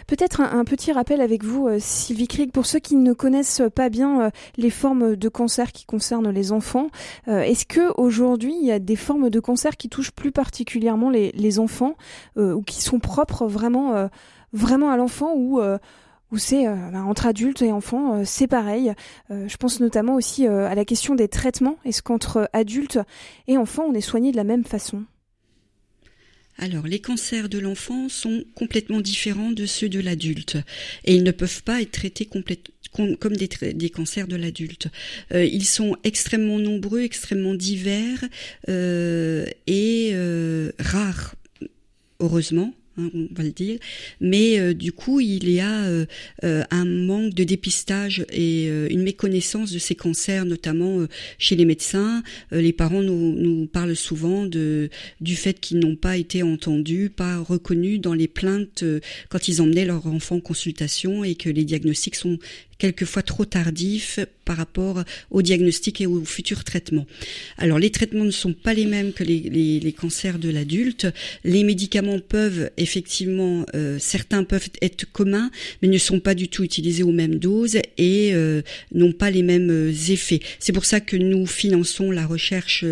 Peut-être 0.07 0.40
un, 0.40 0.64
petit 0.64 0.92
rappel 0.92 1.21
avec 1.21 1.45
vous, 1.45 1.66
euh, 1.66 1.78
Sylvie 1.80 2.28
Krieg, 2.28 2.52
pour 2.52 2.66
ceux 2.66 2.78
qui 2.78 2.97
ne 2.97 3.12
connaissent 3.12 3.62
pas 3.75 3.88
bien 3.88 4.23
euh, 4.23 4.30
les 4.57 4.71
formes 4.71 5.16
de 5.16 5.28
cancer 5.28 5.73
qui 5.73 5.87
concernent 5.87 6.30
les 6.30 6.52
enfants. 6.52 6.88
Est-ce 7.26 7.64
que 7.64 7.92
aujourd'hui 7.99 8.54
il 8.61 8.66
y 8.66 8.73
a 8.73 8.78
des 8.78 8.97
formes 8.97 9.30
de 9.30 9.40
cancer 9.40 9.76
qui 9.76 9.88
touchent 9.88 10.11
plus 10.11 10.33
particulièrement 10.33 11.11
les, 11.11 11.59
enfants 11.59 11.95
ou 12.37 12.62
qui 12.62 12.83
sont 12.83 12.99
propres 12.99 13.47
vraiment, 13.47 14.09
vraiment 14.52 14.90
à 14.90 14.97
l'enfant 14.97 15.35
ou 15.35 15.61
c'est 16.37 16.64
ben, 16.66 17.04
entre 17.04 17.26
adultes 17.26 17.62
et 17.62 17.73
enfants, 17.73 18.23
c'est 18.25 18.47
pareil. 18.47 18.92
je 19.30 19.57
pense 19.57 19.80
notamment 19.80 20.14
aussi 20.14 20.47
à 20.47 20.75
la 20.75 20.85
question 20.85 21.14
des 21.14 21.28
traitements. 21.28 21.76
Est-ce 21.85 22.02
qu'entre 22.02 22.49
adultes 22.52 22.99
et 23.47 23.57
enfants, 23.57 23.85
on 23.88 23.95
est 23.95 24.00
soigné 24.00 24.33
de 24.33 24.37
la 24.37 24.45
même 24.45 24.64
façon? 24.64 25.04
Alors, 26.61 26.87
les 26.87 26.99
cancers 26.99 27.49
de 27.49 27.59
l'enfant 27.59 28.11
sont 28.11 28.45
complètement 28.55 29.00
différents 29.00 29.50
de 29.50 29.64
ceux 29.64 29.88
de 29.88 29.99
l'adulte 29.99 30.59
et 31.07 31.14
ils 31.14 31.23
ne 31.23 31.31
peuvent 31.31 31.62
pas 31.62 31.81
être 31.81 31.90
traités 31.90 32.26
comme 32.26 33.37
des, 33.37 33.88
cancers 33.88 34.26
de 34.26 34.37
l'adulte. 34.37 34.88
Euh, 35.33 35.43
ils 35.43 35.64
sont 35.64 35.97
extrêmement 36.05 36.59
nombreux, 36.59 37.00
extrêmement 37.00 37.55
divers 37.55 38.23
euh, 38.69 39.47
et 39.67 40.11
euh, 40.12 40.71
rares, 40.79 41.35
heureusement. 42.21 42.75
Hein, 43.00 43.11
on 43.14 43.35
va 43.35 43.45
le 43.45 43.50
dire. 43.50 43.78
Mais 44.21 44.59
euh, 44.59 44.75
du 44.75 44.92
coup, 44.92 45.21
il 45.21 45.49
y 45.50 45.61
a 45.61 45.85
euh, 45.85 46.07
euh, 46.45 46.62
un 46.71 46.85
manque 46.85 47.35
de 47.35 47.45
dépistage 47.45 48.25
et 48.33 48.66
une 48.66 49.02
méconnaissance 49.02 49.73
de 49.73 49.78
ces 49.78 49.95
cancers, 49.95 50.45
notamment 50.45 51.07
chez 51.38 51.57
les 51.57 51.64
médecins. 51.64 52.23
les 52.50 52.73
parents 52.73 53.02
nous, 53.02 53.66
parlent 53.66 53.97
souvent 53.97 54.47
du 54.47 55.37
fait 55.37 55.59
qu'ils 55.61 55.78
n'ont 55.78 55.97
pas 55.97 56.16
été 56.16 56.42
entendus, 56.42 57.11
pas 57.11 57.38
reconnus 57.38 58.00
dans 58.00 58.14
les 58.14 58.28
plaintes 58.28 58.85
quand 59.28 59.49
ils 59.49 59.62
emmenaient 59.62 59.85
leur 59.85 60.07
enfant 60.07 60.37
en 60.37 60.40
consultation 60.40 61.25
et 61.25 61.35
que 61.35 61.49
les 61.49 61.64
diagnostics 61.64 62.16
sont 62.16 62.38
quelquefois 62.80 63.22
trop 63.22 63.44
tardif 63.44 64.18
par 64.44 64.56
rapport 64.56 65.04
au 65.30 65.42
diagnostic 65.42 66.00
et 66.00 66.06
au 66.06 66.25
futur 66.25 66.64
traitement. 66.64 67.06
Alors 67.58 67.78
les 67.78 67.90
traitements 67.90 68.25
ne 68.25 68.32
sont 68.32 68.54
pas 68.54 68.75
les 68.75 68.87
mêmes 68.87 69.12
que 69.12 69.22
les, 69.22 69.38
les, 69.38 69.78
les 69.78 69.92
cancers 69.92 70.38
de 70.38 70.49
l'adulte. 70.49 71.06
Les 71.44 71.62
médicaments 71.62 72.18
peuvent 72.18 72.70
effectivement, 72.76 73.64
euh, 73.75 73.99
certains 74.00 74.42
peuvent 74.42 74.70
être 74.82 75.04
communs, 75.12 75.50
mais 75.82 75.88
ne 75.88 75.99
sont 75.99 76.18
pas 76.18 76.34
du 76.34 76.49
tout 76.49 76.64
utilisés 76.64 77.02
aux 77.02 77.12
mêmes 77.12 77.37
doses 77.37 77.78
et 77.99 78.30
euh, 78.32 78.62
n'ont 78.92 79.12
pas 79.12 79.30
les 79.30 79.42
mêmes 79.42 79.70
euh, 79.70 79.92
effets. 80.08 80.40
C'est 80.58 80.72
pour 80.72 80.87
ça 80.87 81.00
que 81.00 81.16
nous 81.16 81.46
finançons 81.46 82.10
la 82.10 82.26
recherche 82.26 82.84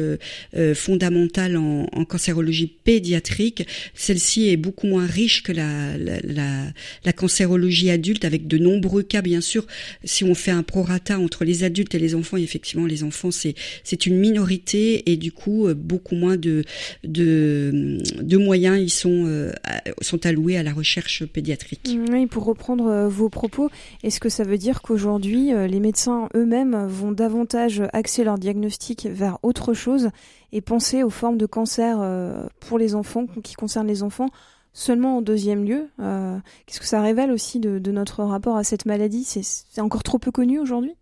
fondamentale 0.75 1.57
en, 1.57 1.89
en, 1.93 2.05
cancérologie 2.05 2.67
pédiatrique. 2.67 3.67
Celle-ci 3.95 4.51
est 4.51 4.57
beaucoup 4.57 4.87
moins 4.87 5.07
riche 5.07 5.43
que 5.43 5.53
la, 5.53 5.97
la, 5.97 6.21
la, 6.23 6.65
la 7.05 7.13
cancérologie 7.13 7.91
adulte 7.91 8.25
avec 8.25 8.47
de 8.47 8.59
nombreux 8.59 9.03
cas 9.03 9.23
bien 9.23 9.41
sûr 9.41 9.67
si 10.05 10.25
on 10.25 10.35
fait 10.35 10.51
un 10.51 10.63
prorata 10.63 11.19
entre 11.19 11.45
les 11.45 11.65
adultes 11.65 11.95
et 11.95 11.99
les 11.99 12.15
enfants, 12.15 12.37
effectivement, 12.37 12.87
les 12.87 13.05
enfants, 13.05 13.31
c'est, 13.31 13.55
c'est 13.85 14.07
une 14.07 14.17
minorité 14.17 15.11
et 15.11 15.17
du 15.17 15.33
coup, 15.33 15.67
euh, 15.67 15.75
beaucoup 15.75 16.15
moins 16.15 16.37
de, 16.37 16.65
de, 17.05 18.37
moyens 18.37 18.79
ils 18.81 18.91
sont, 18.91 19.25
euh, 19.27 19.53
sont 20.01 20.25
alloués 20.27 20.57
à 20.57 20.63
la 20.63 20.73
recherche 20.73 21.25
pédiatrique. 21.25 21.89
Oui, 22.11 22.27
pour 22.27 22.45
reprendre 22.45 22.87
euh, 22.87 23.09
vos 23.09 23.29
propos, 23.29 23.71
est-ce 24.03 24.21
que 24.21 24.29
ça 24.29 24.45
veut 24.45 24.59
dire 24.59 24.83
qu'aujourd'hui, 24.83 25.51
les 25.69 25.81
médecins 25.81 26.29
eux-mêmes 26.35 26.87
vont 26.87 27.13
davantage 27.13 27.83
axer 27.93 28.25
leur 28.25 28.39
diagnostic 28.39 29.07
vers 29.11 29.39
autre 29.43 29.75
chose 29.75 30.11
et 30.53 30.61
penser 30.61 31.03
aux 31.03 31.11
formes 31.11 31.37
de 31.37 31.47
cancer 31.47 31.99
pour 32.61 32.79
les 32.79 32.95
enfants, 32.95 33.27
qui 33.43 33.55
concernent 33.55 33.89
les 33.89 34.03
enfants 34.03 34.31
seulement 34.73 35.19
en 35.19 35.23
deuxième 35.23 35.65
lieu. 35.65 35.89
Euh, 36.01 36.39
qu'est-ce 36.67 36.81
que 36.81 36.87
ça 36.87 37.01
révèle 37.01 37.31
aussi 37.31 37.61
de, 37.61 37.79
de, 37.79 37.93
notre 37.93 38.23
rapport 38.25 38.57
à 38.57 38.65
cette 38.65 38.87
maladie? 38.87 39.25
C'est 39.25 39.81
encore 39.81 40.03
trop 40.03 40.19
peu 40.19 40.31
connu 40.31 40.59
aujourd'hui? 40.59 40.95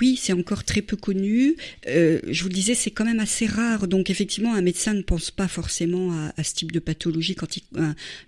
Oui, 0.00 0.18
c'est 0.20 0.32
encore 0.32 0.64
très 0.64 0.82
peu 0.82 0.96
connu. 0.96 1.56
Euh, 1.88 2.20
je 2.28 2.42
vous 2.42 2.48
le 2.48 2.54
disais, 2.54 2.74
c'est 2.74 2.90
quand 2.90 3.04
même 3.04 3.20
assez 3.20 3.46
rare. 3.46 3.88
Donc 3.88 4.10
effectivement, 4.10 4.54
un 4.54 4.62
médecin 4.62 4.94
ne 4.94 5.02
pense 5.02 5.30
pas 5.30 5.48
forcément 5.48 6.12
à, 6.36 6.42
ce 6.42 6.54
type 6.54 6.72
de 6.72 6.78
pathologie 6.78 7.34
quand 7.34 7.48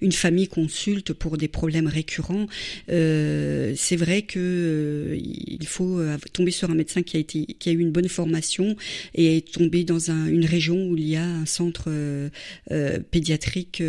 une 0.01 0.13
famille 0.13 0.49
consulte 0.49 1.13
pour 1.13 1.37
des 1.37 1.49
problèmes 1.49 1.87
récurrents. 1.87 2.47
Euh, 2.91 3.73
c'est 3.77 3.97
vrai 3.97 4.23
que 4.23 4.39
euh, 4.39 5.17
il 5.17 5.67
faut 5.67 6.01
tomber 6.33 6.51
sur 6.51 6.71
un 6.71 6.75
médecin 6.75 7.03
qui 7.03 7.17
a 7.17 7.21
été, 7.21 7.45
qui 7.45 7.69
a 7.69 7.73
eu 7.73 7.79
une 7.79 7.93
bonne 7.93 8.09
formation 8.09 8.77
et 9.15 9.43
tomber 9.43 9.85
dans 9.85 10.11
un, 10.11 10.27
une 10.27 10.45
région 10.45 10.77
où 10.89 10.97
il 10.97 11.09
y 11.09 11.17
a 11.17 11.25
un 11.25 11.47
centre 11.47 11.85
euh, 11.89 12.29
euh, 12.71 12.99
pédiatrique 13.11 13.83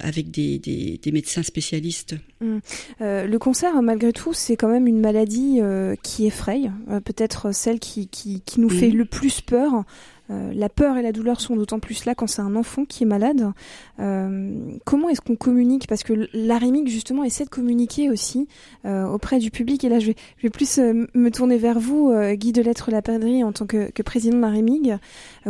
avec 0.00 0.30
des, 0.30 1.00
médecins 1.12 1.42
spécialistes. 1.42 2.16
Hum. 2.40 2.60
le 3.00 3.36
cancer, 3.38 3.80
malgré 3.82 4.12
tout, 4.12 4.32
c'est 4.32 4.56
quand 4.56 4.68
même 4.68 4.86
une 4.86 5.00
maladie 5.00 5.60
qui 6.02 6.26
effraie. 6.26 6.62
Peut 7.04 7.14
peut-être 7.18 7.52
celle 7.52 7.80
qui, 7.80 8.06
qui, 8.08 8.42
qui 8.42 8.60
nous 8.60 8.68
fait 8.68 8.88
mhm. 8.88 8.98
le 8.98 9.04
plus 9.04 9.40
peur. 9.40 9.84
Euh, 10.30 10.52
la 10.52 10.68
peur 10.68 10.98
et 10.98 11.02
la 11.02 11.10
douleur 11.10 11.40
sont 11.40 11.56
d'autant 11.56 11.80
plus 11.80 12.04
là 12.04 12.14
quand 12.14 12.26
c'est 12.26 12.42
un 12.42 12.54
enfant 12.54 12.84
qui 12.84 13.02
est 13.02 13.06
malade. 13.06 13.50
Euh, 13.98 14.76
comment 14.84 15.08
est-ce 15.08 15.20
qu'on 15.20 15.36
communique? 15.36 15.86
Parce 15.88 16.02
que 16.04 16.28
l'arémique, 16.32 16.88
justement, 16.88 17.24
essaie 17.24 17.44
de 17.44 17.50
communiquer 17.50 18.10
aussi 18.10 18.46
euh, 18.84 19.06
auprès 19.06 19.38
du 19.38 19.50
public. 19.50 19.82
Et 19.84 19.88
là, 19.88 19.98
je 19.98 20.08
vais, 20.08 20.16
je 20.36 20.42
vais 20.42 20.50
plus 20.50 20.78
me 20.78 21.30
tourner 21.30 21.56
vers 21.56 21.80
vous, 21.80 22.12
Guy 22.34 22.52
de 22.52 22.62
Lettres 22.62 22.90
Laperdrie, 22.90 23.42
en 23.42 23.52
tant 23.52 23.66
que, 23.66 23.90
que 23.90 24.02
président 24.02 24.36
de 24.36 24.42
l'arémique. 24.42 24.90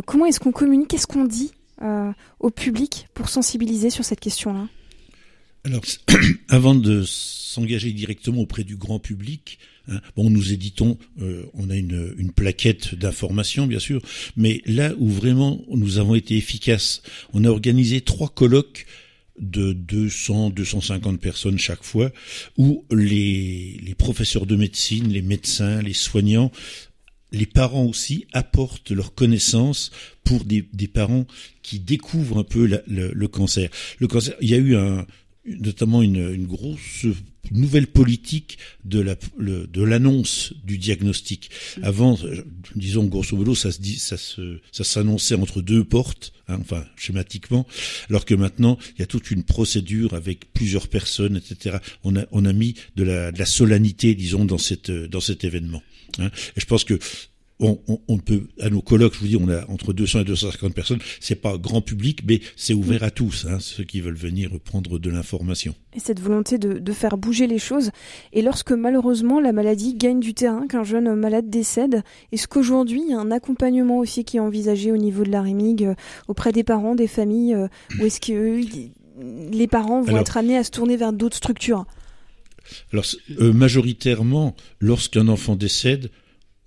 comment 0.07 0.27
est-ce 0.27 0.41
qu'on 0.41 0.53
communique? 0.53 0.89
Qu'est-ce 0.89 1.07
qu'on 1.09 1.25
dit 1.25 1.53
au 2.41 2.51
public 2.51 3.09
pour 3.15 3.29
sensibiliser 3.29 3.91
sur 3.91 4.05
cette 4.05 4.21
question-là? 4.21 4.67
Alors, 5.65 5.85
avant 6.49 6.75
de 6.75 7.03
s'engager 7.05 7.93
directement 7.93 8.43
auprès 8.43 8.65
du 8.65 8.77
grand 8.77 8.99
public, 8.99 9.59
Hein. 9.89 10.01
Bon, 10.17 10.31
nous 10.31 10.53
éditons, 10.53 10.99
euh, 11.21 11.45
on 11.55 11.71
a 11.71 11.77
une, 11.77 12.33
plaquette 12.35 12.95
d'information, 12.95 13.67
bien 13.67 13.79
sûr, 13.79 14.01
mais 14.37 14.63
là 14.67 14.93
où 14.99 15.09
vraiment 15.09 15.65
nous 15.71 15.99
avons 15.99 16.15
été 16.15 16.37
efficaces, 16.37 17.03
on 17.33 17.45
a 17.45 17.49
organisé 17.49 18.01
trois 18.01 18.29
colloques 18.29 18.87
de 19.41 19.73
200, 19.73 20.51
250 20.51 21.21
personnes 21.21 21.59
chaque 21.59 21.83
fois, 21.83 22.11
où 22.57 22.85
les, 22.91 23.95
professeurs 23.97 24.47
de 24.47 24.57
médecine, 24.57 25.09
les 25.09 25.23
médecins, 25.23 25.81
les 25.81 25.95
soignants, 25.95 26.53
les 27.31 27.47
parents 27.47 27.85
aussi 27.85 28.27
apportent 28.33 28.91
leurs 28.91 29.15
connaissances 29.15 29.91
pour 30.25 30.45
des, 30.45 30.67
des 30.73 30.89
parents 30.89 31.27
qui 31.63 31.79
découvrent 31.79 32.39
un 32.39 32.45
peu 32.45 32.67
la, 32.67 32.81
le, 32.87 33.13
le, 33.13 33.29
cancer. 33.29 33.69
Le 33.99 34.07
cancer, 34.07 34.35
il 34.41 34.51
y 34.51 34.55
a 34.55 34.59
eu 34.59 34.77
un, 34.77 35.07
notamment 35.61 36.03
une, 36.03 36.47
grosse 36.47 37.07
nouvelle 37.51 37.87
politique 37.87 38.59
de 38.85 39.01
la 39.01 39.17
de 39.39 39.83
l'annonce 39.83 40.53
du 40.65 40.77
diagnostic. 40.77 41.51
Avant, 41.83 42.19
disons 42.75 43.05
grosso 43.05 43.37
modo, 43.37 43.55
ça 43.55 43.73
se 43.73 43.81
dit, 43.81 43.99
ça 43.99 44.17
se 44.17 44.61
ça 44.73 44.85
s'annonçait 44.85 45.35
entre 45.35 45.63
deux 45.63 45.85
portes, 45.85 46.33
hein, 46.49 46.59
enfin 46.61 46.85
schématiquement, 46.97 47.67
alors 48.11 48.25
que 48.25 48.35
maintenant 48.35 48.79
il 48.97 49.01
y 49.01 49.03
a 49.03 49.07
toute 49.07 49.31
une 49.31 49.45
procédure 49.45 50.15
avec 50.15 50.53
plusieurs 50.53 50.89
personnes, 50.89 51.37
etc. 51.37 51.79
On 52.05 52.17
a 52.17 52.27
on 52.33 52.45
a 52.45 52.53
mis 52.53 52.75
de 52.97 53.05
la, 53.05 53.33
de 53.33 53.39
la 53.39 53.47
solennité, 53.47 54.15
disons, 54.15 54.45
dans 54.45 54.59
cette 54.59 54.91
dans 54.91 55.21
cet 55.21 55.45
événement. 55.45 55.83
Hein. 56.19 56.31
Et 56.57 56.61
je 56.61 56.67
pense 56.67 56.85
que 56.85 56.99
on, 57.61 57.79
on, 57.89 58.01
on, 58.09 58.19
peut, 58.19 58.43
à 58.61 58.71
nos 58.71 58.81
colloques, 58.81 59.15
je 59.15 59.21
vous 59.21 59.27
dis, 59.27 59.37
on 59.37 59.49
a 59.49 59.67
entre 59.69 59.93
200 59.93 60.21
et 60.21 60.25
250 60.25 60.75
personnes. 60.75 60.99
C'est 61.21 61.37
pas 61.37 61.59
grand 61.59 61.81
public, 61.81 62.21
mais 62.27 62.41
c'est 62.57 62.75
ouvert 62.75 63.03
à 63.03 63.11
tous, 63.11 63.47
hein, 63.49 63.59
ceux 63.61 63.85
qui 63.85 64.01
veulent 64.01 64.15
venir 64.15 64.51
prendre 64.65 64.99
de 64.99 65.11
l'information. 65.11 65.75
Et 65.95 66.01
cette 66.01 66.21
volonté 66.21 66.59
de, 66.59 66.79
de, 66.79 66.93
faire 66.93 67.17
bouger 67.17 67.47
les 67.47 67.59
choses. 67.59 67.91
Et 68.33 68.43
lorsque 68.43 68.73
malheureusement 68.73 69.41
la 69.41 69.53
maladie 69.53 69.95
gagne 69.95 70.21
du 70.21 70.35
terrain, 70.35 70.67
qu'un 70.67 70.85
jeune 70.85 71.15
malade 71.15 71.51
décède, 71.51 72.03
est-ce 72.33 72.47
qu'aujourd'hui 72.47 73.03
il 73.05 73.11
y 73.11 73.15
a 73.15 73.19
un 73.19 73.31
accompagnement 73.31 73.99
aussi 73.99 74.25
qui 74.25 74.37
est 74.37 74.41
envisagé 74.41 74.93
au 74.93 74.97
niveau 74.97 75.25
de 75.25 75.31
la 75.31 75.43
REMIG 75.43 75.85
euh, 75.85 75.95
auprès 76.29 76.53
des 76.53 76.65
parents, 76.65 76.95
des 76.95 77.07
familles, 77.07 77.55
euh, 77.55 77.69
ou 78.01 78.07
est-ce 78.07 78.21
que 78.21 78.33
euh, 78.33 78.63
les 79.51 79.67
parents 79.67 80.03
vont 80.03 80.09
Alors, 80.09 80.21
être 80.21 80.37
amenés 80.37 80.57
à 80.57 80.65
se 80.65 80.71
tourner 80.71 80.97
vers 80.97 81.13
d'autres 81.13 81.37
structures? 81.37 81.87
Alors, 82.93 83.05
euh, 83.41 83.53
majoritairement, 83.53 84.55
lorsqu'un 84.81 85.29
enfant 85.29 85.57
décède, 85.57 86.11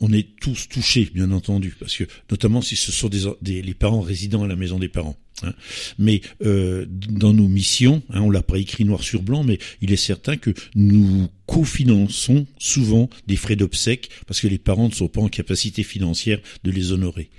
on 0.01 0.11
est 0.11 0.35
tous 0.39 0.67
touchés, 0.67 1.09
bien 1.13 1.31
entendu, 1.31 1.75
parce 1.79 1.95
que 1.95 2.05
notamment 2.29 2.61
si 2.61 2.75
ce 2.75 2.91
sont 2.91 3.09
des, 3.09 3.61
les 3.61 3.73
parents 3.73 4.01
résidant 4.01 4.43
à 4.43 4.47
la 4.47 4.55
maison 4.55 4.79
des 4.79 4.89
parents. 4.89 5.15
Hein. 5.43 5.53
Mais 5.99 6.21
euh, 6.43 6.85
dans 6.89 7.33
nos 7.33 7.47
missions, 7.47 8.01
hein, 8.09 8.21
on 8.21 8.31
l'a 8.31 8.41
pas 8.41 8.57
écrit 8.57 8.83
noir 8.83 9.03
sur 9.03 9.21
blanc, 9.21 9.43
mais 9.43 9.59
il 9.81 9.93
est 9.93 9.97
certain 9.97 10.37
que 10.37 10.51
nous 10.75 11.29
cofinançons 11.45 12.47
souvent 12.57 13.09
des 13.27 13.35
frais 13.35 13.55
d'obsèques 13.55 14.09
parce 14.27 14.41
que 14.41 14.47
les 14.47 14.57
parents 14.57 14.89
ne 14.89 14.93
sont 14.93 15.07
pas 15.07 15.21
en 15.21 15.29
capacité 15.29 15.83
financière 15.83 16.39
de 16.63 16.71
les 16.71 16.91
honorer. 16.91 17.29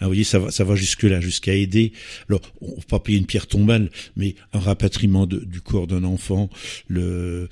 Ah, 0.00 0.04
vous 0.04 0.10
voyez, 0.10 0.24
ça 0.24 0.38
va, 0.38 0.50
ça 0.50 0.64
va 0.64 0.74
jusque-là, 0.74 1.20
jusqu'à 1.20 1.54
aider. 1.54 1.92
Alors, 2.28 2.40
on 2.60 2.76
va 2.76 2.82
pas 2.88 3.00
payer 3.00 3.18
une 3.18 3.26
pierre 3.26 3.46
tombale, 3.46 3.90
mais 4.16 4.34
un 4.52 4.60
rapatriement 4.60 5.26
du 5.26 5.60
corps 5.60 5.86
d'un 5.86 6.04
enfant, 6.04 6.50
le, 6.88 7.48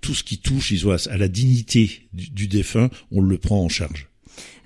tout 0.00 0.14
ce 0.14 0.24
qui 0.24 0.38
touche 0.38 0.72
à, 1.10 1.16
la 1.16 1.28
dignité 1.28 2.02
du, 2.12 2.30
du 2.30 2.48
défunt, 2.48 2.90
on 3.10 3.20
le 3.20 3.38
prend 3.38 3.62
en 3.62 3.68
charge. 3.68 4.10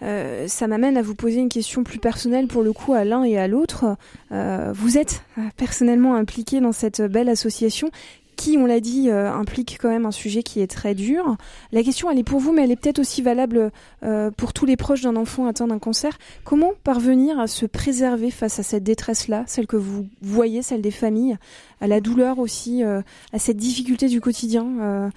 Euh, 0.02 0.48
ça 0.48 0.66
m'amène 0.66 0.96
à 0.96 1.02
vous 1.02 1.14
poser 1.14 1.40
une 1.40 1.48
question 1.48 1.82
plus 1.82 1.98
personnelle 1.98 2.46
pour 2.46 2.62
le 2.62 2.72
coup 2.72 2.92
à 2.92 3.04
l'un 3.04 3.24
et 3.24 3.38
à 3.38 3.48
l'autre. 3.48 3.96
Euh, 4.32 4.72
vous 4.74 4.98
êtes 4.98 5.22
euh, 5.38 5.42
personnellement 5.56 6.14
impliqué 6.14 6.60
dans 6.60 6.72
cette 6.72 7.00
belle 7.00 7.28
association 7.28 7.90
qui, 8.36 8.56
on 8.58 8.66
l'a 8.66 8.80
dit, 8.80 9.08
euh, 9.08 9.32
implique 9.32 9.78
quand 9.80 9.88
même 9.88 10.06
un 10.06 10.10
sujet 10.10 10.42
qui 10.42 10.60
est 10.60 10.66
très 10.66 10.94
dur. 10.94 11.36
La 11.72 11.82
question, 11.82 12.10
elle 12.10 12.18
est 12.18 12.24
pour 12.24 12.40
vous, 12.40 12.52
mais 12.52 12.64
elle 12.64 12.70
est 12.70 12.76
peut-être 12.76 12.98
aussi 12.98 13.22
valable 13.22 13.70
euh, 14.02 14.30
pour 14.30 14.52
tous 14.52 14.66
les 14.66 14.76
proches 14.76 15.02
d'un 15.02 15.16
enfant 15.16 15.46
atteint 15.46 15.66
d'un 15.66 15.78
cancer. 15.78 16.18
Comment 16.44 16.72
parvenir 16.84 17.38
à 17.38 17.46
se 17.46 17.66
préserver 17.66 18.30
face 18.30 18.58
à 18.58 18.62
cette 18.62 18.84
détresse-là, 18.84 19.44
celle 19.46 19.66
que 19.66 19.76
vous 19.76 20.06
voyez, 20.22 20.62
celle 20.62 20.82
des 20.82 20.90
familles, 20.90 21.36
à 21.80 21.86
la 21.86 22.00
douleur 22.00 22.38
aussi, 22.38 22.82
euh, 22.82 23.02
à 23.32 23.38
cette 23.38 23.56
difficulté 23.56 24.08
du 24.08 24.20
quotidien 24.20 25.10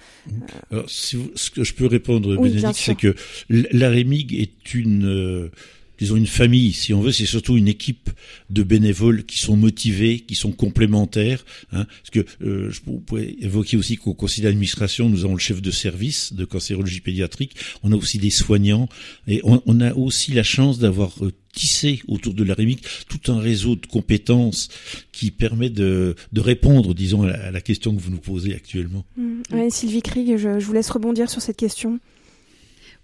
Alors, 0.70 0.88
si 0.88 1.16
vous, 1.16 1.30
ce 1.34 1.50
que 1.50 1.64
je 1.64 1.74
peux 1.74 1.86
répondre, 1.86 2.36
oui, 2.38 2.50
Bénédicte, 2.50 2.76
c'est 2.76 2.94
que 2.94 3.14
l'AREMIG 3.48 4.34
est 4.34 4.74
une 4.74 5.50
disons 5.98 6.16
une 6.16 6.26
famille, 6.26 6.72
si 6.72 6.94
on 6.94 7.00
veut, 7.00 7.12
c'est 7.12 7.26
surtout 7.26 7.56
une 7.56 7.68
équipe 7.68 8.10
de 8.50 8.62
bénévoles 8.62 9.24
qui 9.24 9.38
sont 9.38 9.56
motivés, 9.56 10.20
qui 10.20 10.34
sont 10.34 10.52
complémentaires. 10.52 11.44
Hein, 11.72 11.86
parce 11.86 12.10
que 12.10 12.24
euh, 12.42 12.70
je 12.70 12.80
pourrais 12.80 13.34
évoquer 13.40 13.76
aussi 13.76 13.96
qu'au 13.96 14.14
conseil 14.14 14.44
d'administration, 14.44 15.08
nous 15.08 15.24
avons 15.24 15.34
le 15.34 15.40
chef 15.40 15.60
de 15.60 15.70
service 15.70 16.32
de 16.32 16.44
cancérologie 16.44 17.00
pédiatrique, 17.00 17.56
on 17.82 17.92
a 17.92 17.96
aussi 17.96 18.18
des 18.18 18.30
soignants, 18.30 18.88
et 19.26 19.40
on, 19.44 19.80
a 19.80 19.94
aussi 19.94 20.32
la 20.32 20.42
chance 20.42 20.78
d'avoir 20.78 21.12
euh, 21.22 21.32
tissé 21.52 22.02
autour 22.08 22.34
de 22.34 22.44
la 22.44 22.54
REMIC 22.54 22.84
tout 23.08 23.32
un 23.32 23.40
réseau 23.40 23.76
de 23.76 23.86
compétences 23.86 24.68
qui 25.12 25.30
permet 25.30 25.70
de, 25.70 26.14
de 26.32 26.40
répondre, 26.40 26.94
disons, 26.94 27.22
à 27.22 27.50
la, 27.50 27.60
question 27.60 27.94
que 27.94 28.00
vous 28.00 28.10
nous 28.10 28.18
posez 28.18 28.54
actuellement. 28.54 29.04
Mmh. 29.16 29.40
Ouais, 29.52 29.70
Sylvie 29.70 30.02
Krieg, 30.02 30.36
je, 30.36 30.58
je 30.58 30.64
vous 30.64 30.72
laisse 30.72 30.90
rebondir 30.90 31.28
sur 31.28 31.42
cette 31.42 31.56
question. 31.56 31.98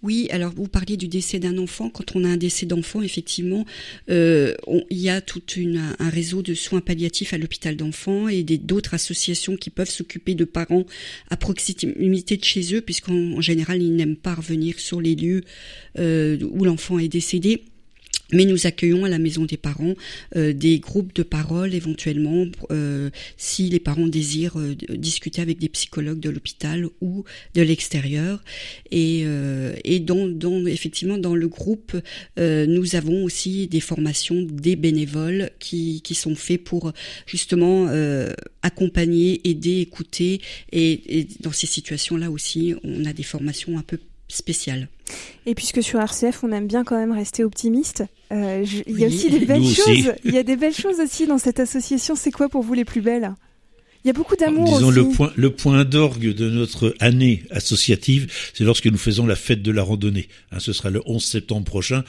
Oui, 0.05 0.27
alors 0.29 0.53
vous 0.53 0.67
parliez 0.67 0.97
du 0.97 1.07
décès 1.07 1.39
d'un 1.39 1.57
enfant. 1.57 1.89
Quand 1.89 2.15
on 2.15 2.23
a 2.25 2.27
un 2.27 2.37
décès 2.37 2.67
d'enfant, 2.67 3.01
effectivement, 3.01 3.65
euh, 4.11 4.53
on, 4.67 4.83
il 4.91 4.99
y 4.99 5.09
a 5.09 5.19
tout 5.19 5.41
un 5.57 6.09
réseau 6.09 6.43
de 6.43 6.53
soins 6.53 6.79
palliatifs 6.79 7.33
à 7.33 7.39
l'hôpital 7.39 7.75
d'enfants 7.75 8.27
et 8.27 8.43
d'autres 8.43 8.93
associations 8.93 9.57
qui 9.57 9.71
peuvent 9.71 9.89
s'occuper 9.89 10.35
de 10.35 10.45
parents 10.45 10.85
à 11.31 11.37
proximité 11.37 12.37
de 12.37 12.43
chez 12.43 12.75
eux, 12.75 12.81
puisqu'en 12.81 13.41
général, 13.41 13.81
ils 13.81 13.95
n'aiment 13.95 14.15
pas 14.15 14.35
revenir 14.35 14.79
sur 14.79 15.01
les 15.01 15.15
lieux 15.15 15.41
euh, 15.97 16.37
où 16.51 16.65
l'enfant 16.65 16.99
est 16.99 17.07
décédé. 17.07 17.63
Mais 18.31 18.45
nous 18.45 18.65
accueillons 18.65 19.05
à 19.05 19.09
la 19.09 19.19
maison 19.19 19.45
des 19.45 19.57
parents 19.57 19.93
euh, 20.35 20.53
des 20.53 20.79
groupes 20.79 21.13
de 21.13 21.23
parole 21.23 21.73
éventuellement 21.73 22.45
euh, 22.71 23.09
si 23.37 23.69
les 23.69 23.79
parents 23.79 24.07
désirent 24.07 24.59
euh, 24.59 24.75
discuter 24.89 25.41
avec 25.41 25.59
des 25.59 25.69
psychologues 25.69 26.19
de 26.19 26.29
l'hôpital 26.29 26.87
ou 27.01 27.23
de 27.53 27.61
l'extérieur. 27.61 28.43
Et, 28.91 29.25
et 29.83 30.05
effectivement 30.67 31.17
dans 31.17 31.35
le 31.35 31.47
groupe, 31.47 31.95
nous 32.37 32.95
avons 32.95 33.23
aussi 33.23 33.67
des 33.67 33.79
formations 33.79 34.41
des 34.41 34.75
bénévoles 34.75 35.49
qui, 35.59 36.01
qui 36.01 36.15
sont 36.15 36.35
faits 36.35 36.63
pour 36.63 36.93
justement 37.25 37.89
accompagner, 38.61 39.47
aider, 39.47 39.79
écouter. 39.79 40.41
Et, 40.71 41.19
et 41.19 41.27
dans 41.41 41.51
ces 41.51 41.67
situations-là 41.67 42.31
aussi, 42.31 42.75
on 42.83 43.05
a 43.05 43.13
des 43.13 43.23
formations 43.23 43.77
un 43.77 43.83
peu 43.83 43.99
spéciales. 44.27 44.87
Et 45.45 45.55
puisque 45.55 45.83
sur 45.83 45.99
RCF, 45.99 46.43
on 46.43 46.51
aime 46.51 46.67
bien 46.67 46.83
quand 46.83 46.97
même 46.97 47.11
rester 47.11 47.43
optimiste, 47.43 48.03
euh, 48.31 48.63
je, 48.65 48.77
il 48.87 48.99
y 48.99 49.03
a 49.03 49.07
aussi 49.07 49.29
des 49.29 49.45
belles 49.45 49.63
choses. 49.63 49.87
Aussi. 49.87 50.09
Il 50.23 50.33
y 50.33 50.37
a 50.37 50.43
des 50.43 50.55
belles 50.57 50.73
choses 50.73 50.99
aussi 50.99 51.27
dans 51.27 51.37
cette 51.37 51.59
association. 51.59 52.15
C'est 52.15 52.31
quoi 52.31 52.49
pour 52.49 52.63
vous 52.63 52.73
les 52.73 52.85
plus 52.85 53.01
belles? 53.01 53.35
Il 54.03 54.09
y 54.09 54.11
a 54.11 54.13
beaucoup 54.13 54.35
d'amour 54.35 54.65
Disons 54.65 54.89
aussi. 54.89 54.99
le 54.99 55.09
point, 55.09 55.33
le 55.35 55.49
point 55.49 55.83
d'orgue 55.83 56.35
de 56.35 56.47
notre 56.47 56.95
année 56.99 57.43
associative, 57.49 58.31
c'est 58.53 58.63
lorsque 58.63 58.85
nous 58.85 58.99
faisons 58.99 59.25
la 59.25 59.35
fête 59.35 59.63
de 59.63 59.71
la 59.71 59.81
randonnée. 59.81 60.29
Hein, 60.51 60.59
ce 60.59 60.73
sera 60.73 60.91
le 60.91 61.01
11 61.07 61.23
septembre 61.23 61.65
prochain. 61.65 62.03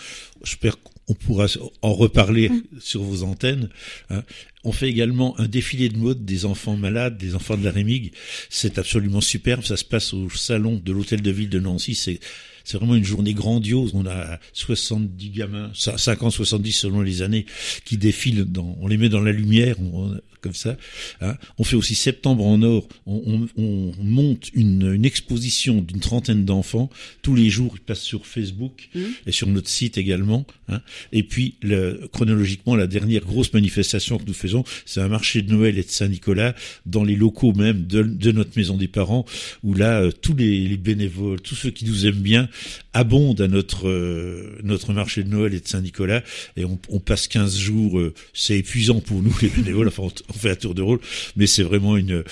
J'espère 0.44 0.76
qu'on 0.82 1.14
pourra 1.14 1.46
en 1.80 1.94
reparler 1.94 2.50
mmh. 2.50 2.62
sur 2.80 3.02
vos 3.02 3.22
antennes. 3.22 3.70
Hein. 4.10 4.22
On 4.62 4.72
fait 4.72 4.90
également 4.90 5.40
un 5.40 5.48
défilé 5.48 5.88
de 5.88 5.96
mode 5.96 6.26
des 6.26 6.44
enfants 6.44 6.76
malades, 6.76 7.16
des 7.16 7.34
enfants 7.34 7.56
de 7.56 7.64
la 7.64 7.70
Rémigue. 7.70 8.12
C'est 8.50 8.78
absolument 8.78 9.22
superbe. 9.22 9.64
Ça 9.64 9.78
se 9.78 9.84
passe 9.84 10.12
au 10.12 10.28
salon 10.28 10.78
de 10.84 10.92
l'hôtel 10.92 11.22
de 11.22 11.30
ville 11.30 11.48
de 11.48 11.60
Nancy. 11.60 11.94
C'est 11.94 12.20
c'est 12.66 12.78
vraiment 12.78 12.96
une 12.96 13.04
journée 13.04 13.32
grandiose. 13.32 13.92
On 13.94 14.06
a 14.06 14.40
70 14.52 15.30
gamins, 15.30 15.70
50, 15.72 16.32
70 16.32 16.72
selon 16.72 17.00
les 17.00 17.22
années, 17.22 17.46
qui 17.84 17.96
défilent 17.96 18.44
dans, 18.44 18.76
on 18.80 18.88
les 18.88 18.96
met 18.96 19.08
dans 19.08 19.20
la 19.20 19.30
lumière, 19.30 19.76
on, 19.80 20.16
comme 20.46 20.54
ça. 20.54 20.76
Hein. 21.20 21.36
On 21.58 21.64
fait 21.64 21.76
aussi 21.76 21.94
septembre 21.94 22.44
en 22.44 22.62
or. 22.62 22.88
On, 23.06 23.48
on, 23.56 23.92
on 23.98 24.04
monte 24.04 24.50
une, 24.54 24.94
une 24.94 25.04
exposition 25.04 25.80
d'une 25.80 26.00
trentaine 26.00 26.44
d'enfants. 26.44 26.90
Tous 27.22 27.34
les 27.34 27.50
jours, 27.50 27.74
ils 27.76 27.80
passent 27.80 28.00
sur 28.00 28.26
Facebook 28.26 28.88
mmh. 28.94 29.00
et 29.26 29.32
sur 29.32 29.48
notre 29.48 29.68
site 29.68 29.98
également. 29.98 30.46
Hein. 30.68 30.82
Et 31.12 31.22
puis, 31.22 31.56
le, 31.62 32.08
chronologiquement, 32.12 32.76
la 32.76 32.86
dernière 32.86 33.22
grosse 33.22 33.52
manifestation 33.52 34.18
que 34.18 34.24
nous 34.26 34.34
faisons, 34.34 34.64
c'est 34.84 35.00
un 35.00 35.08
marché 35.08 35.42
de 35.42 35.52
Noël 35.52 35.78
et 35.78 35.82
de 35.82 35.90
Saint-Nicolas 35.90 36.54
dans 36.84 37.04
les 37.04 37.16
locaux 37.16 37.52
même 37.52 37.86
de, 37.86 38.02
de, 38.02 38.32
notre 38.32 38.56
maison 38.56 38.76
des 38.76 38.88
parents, 38.88 39.24
où 39.62 39.74
là, 39.74 40.00
euh, 40.00 40.12
tous 40.12 40.34
les, 40.34 40.68
les, 40.68 40.76
bénévoles, 40.76 41.40
tous 41.40 41.54
ceux 41.54 41.70
qui 41.70 41.84
nous 41.84 42.06
aiment 42.06 42.14
bien, 42.14 42.48
abondent 42.92 43.40
à 43.40 43.48
notre 43.48 43.88
euh, 43.88 44.58
notre 44.62 44.92
marché 44.92 45.22
de 45.22 45.28
Noël 45.28 45.54
et 45.54 45.60
de 45.60 45.68
Saint-Nicolas. 45.68 46.22
Et 46.56 46.64
on, 46.64 46.78
on, 46.88 47.00
passe 47.00 47.28
15 47.28 47.56
jours. 47.56 47.98
Euh, 47.98 48.14
c'est 48.32 48.58
épuisant 48.58 49.00
pour 49.00 49.22
nous, 49.22 49.34
les 49.42 49.48
bénévoles. 49.48 49.88
Enfin, 49.88 50.04
on, 50.04 50.12
on 50.28 50.32
fait 50.32 50.50
un 50.50 50.56
tour 50.56 50.74
de 50.74 50.82
rôle, 50.82 51.00
mais 51.36 51.46
c'est 51.46 51.62
vraiment 51.62 51.96
une 51.96 52.24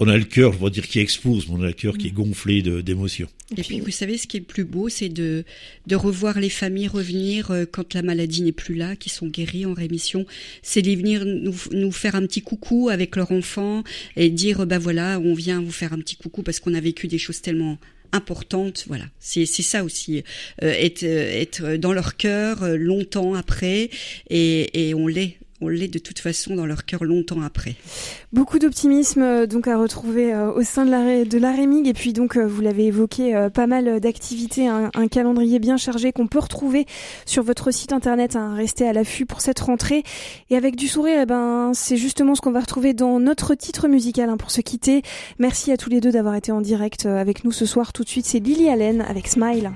on 0.00 0.08
a 0.08 0.16
le 0.16 0.24
cœur, 0.24 0.52
je 0.52 0.58
vais 0.58 0.70
dire 0.70 0.86
qui 0.88 0.98
explose, 0.98 1.48
mais 1.48 1.54
on 1.54 1.62
a 1.62 1.66
le 1.66 1.72
cœur 1.72 1.96
qui 1.96 2.08
est 2.08 2.12
gonflé 2.12 2.62
d'émotions. 2.62 3.28
Et 3.56 3.62
puis, 3.62 3.80
vous 3.80 3.90
savez, 3.90 4.18
ce 4.18 4.26
qui 4.26 4.38
est 4.38 4.40
le 4.40 4.46
plus 4.46 4.64
beau, 4.64 4.88
c'est 4.88 5.08
de, 5.08 5.44
de 5.86 5.96
revoir 5.96 6.40
les 6.40 6.48
familles 6.48 6.88
revenir 6.88 7.50
euh, 7.50 7.64
quand 7.70 7.94
la 7.94 8.02
maladie 8.02 8.42
n'est 8.42 8.52
plus 8.52 8.74
là, 8.74 8.96
qui 8.96 9.08
sont 9.08 9.28
guéries 9.28 9.66
en 9.66 9.72
rémission. 9.72 10.26
C'est 10.62 10.80
les 10.80 10.96
venir 10.96 11.24
nous, 11.24 11.54
nous 11.70 11.92
faire 11.92 12.16
un 12.16 12.26
petit 12.26 12.42
coucou 12.42 12.88
avec 12.88 13.14
leur 13.14 13.30
enfant 13.30 13.84
et 14.16 14.30
dire, 14.30 14.66
bah 14.66 14.78
voilà, 14.78 15.20
on 15.20 15.34
vient 15.34 15.60
vous 15.60 15.70
faire 15.70 15.92
un 15.92 15.98
petit 15.98 16.16
coucou 16.16 16.42
parce 16.42 16.58
qu'on 16.58 16.74
a 16.74 16.80
vécu 16.80 17.06
des 17.06 17.18
choses 17.18 17.40
tellement 17.40 17.78
importantes. 18.12 18.84
Voilà, 18.88 19.04
c'est 19.18 19.46
ça 19.46 19.84
aussi, 19.84 20.22
euh, 20.62 20.72
être, 20.72 21.02
être 21.02 21.76
dans 21.76 21.92
leur 21.92 22.16
cœur 22.16 22.62
euh, 22.62 22.76
longtemps 22.76 23.34
après, 23.34 23.90
et, 24.30 24.88
et 24.88 24.94
on 24.94 25.06
l'est 25.06 25.38
on 25.62 25.68
l'est 25.68 25.88
de 25.88 25.98
toute 25.98 26.18
façon 26.18 26.56
dans 26.56 26.66
leur 26.66 26.84
cœur 26.84 27.04
longtemps 27.04 27.40
après. 27.40 27.76
Beaucoup 28.32 28.58
d'optimisme 28.58 29.22
euh, 29.22 29.46
donc 29.46 29.68
à 29.68 29.76
retrouver 29.76 30.34
euh, 30.34 30.52
au 30.52 30.62
sein 30.62 30.84
de 30.84 30.90
la, 30.90 31.24
de 31.24 31.38
la 31.38 31.52
Rémig 31.52 31.86
et 31.86 31.92
puis 31.92 32.12
donc 32.12 32.36
euh, 32.36 32.46
vous 32.46 32.60
l'avez 32.60 32.86
évoqué 32.86 33.48
pas 33.54 33.66
mal 33.66 34.00
d'activités, 34.00 34.66
un, 34.66 34.90
un, 34.94 35.08
calendrier 35.08 35.58
bien 35.58 35.76
chargé 35.76 36.12
qu'on 36.12 36.26
peut 36.26 36.38
retrouver 36.38 36.86
sur 37.26 37.42
votre 37.42 37.70
site 37.70 37.92
internet. 37.92 38.36
Hein, 38.36 38.54
restez 38.56 38.86
à 38.86 38.92
l'affût 38.92 39.26
pour 39.26 39.40
cette 39.40 39.60
rentrée 39.60 40.02
et 40.50 40.56
avec 40.56 40.76
du 40.76 40.88
sourire, 40.88 41.20
eh 41.22 41.26
ben 41.26 41.72
c'est 41.74 41.96
justement 41.96 42.34
ce 42.34 42.40
qu'on 42.40 42.52
va 42.52 42.60
retrouver 42.60 42.94
dans 42.94 43.20
notre 43.20 43.54
titre 43.54 43.88
musical 43.88 44.28
hein, 44.28 44.36
pour 44.36 44.50
se 44.50 44.60
quitter. 44.60 45.02
Merci 45.38 45.72
à 45.72 45.76
tous 45.76 45.90
les 45.90 46.00
deux 46.00 46.10
d'avoir 46.10 46.34
été 46.34 46.52
en 46.52 46.60
direct 46.60 47.06
avec 47.06 47.44
nous 47.44 47.52
ce 47.52 47.66
soir. 47.66 47.92
Tout 47.92 48.04
de 48.04 48.08
suite, 48.08 48.26
c'est 48.26 48.40
Lily 48.40 48.68
Allen 48.68 49.02
avec 49.02 49.28
Smile. 49.28 49.70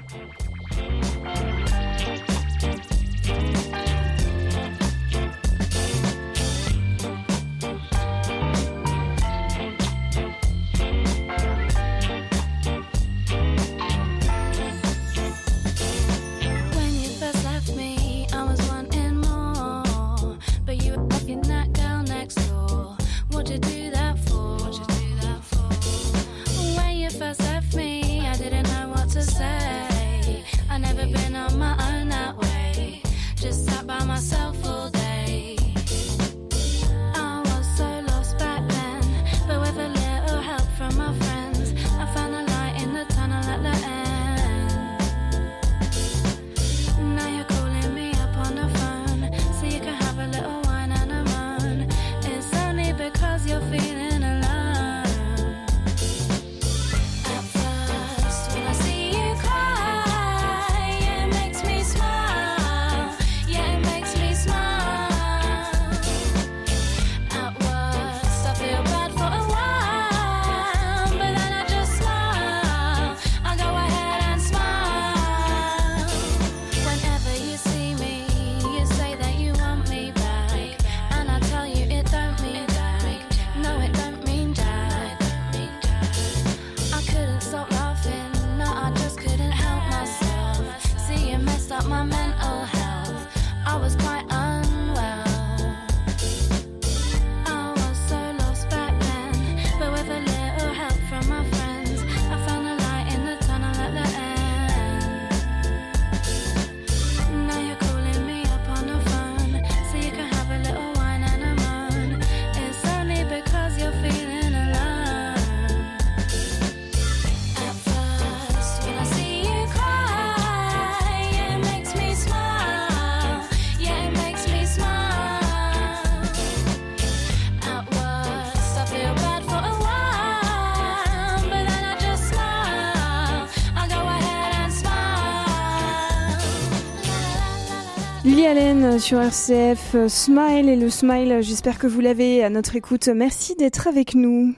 Sur 138.99 139.21
RCF, 139.21 140.09
Smile 140.09 140.69
et 140.69 140.77
le 140.77 140.89
Smile, 140.89 141.39
j'espère 141.41 141.79
que 141.79 141.87
vous 141.87 142.01
l'avez 142.01 142.43
à 142.43 142.51
notre 142.51 142.77
écoute. 142.77 143.09
Merci 143.09 143.55
d'être 143.55 143.89
avec 143.89 144.15
nous. 144.15 144.55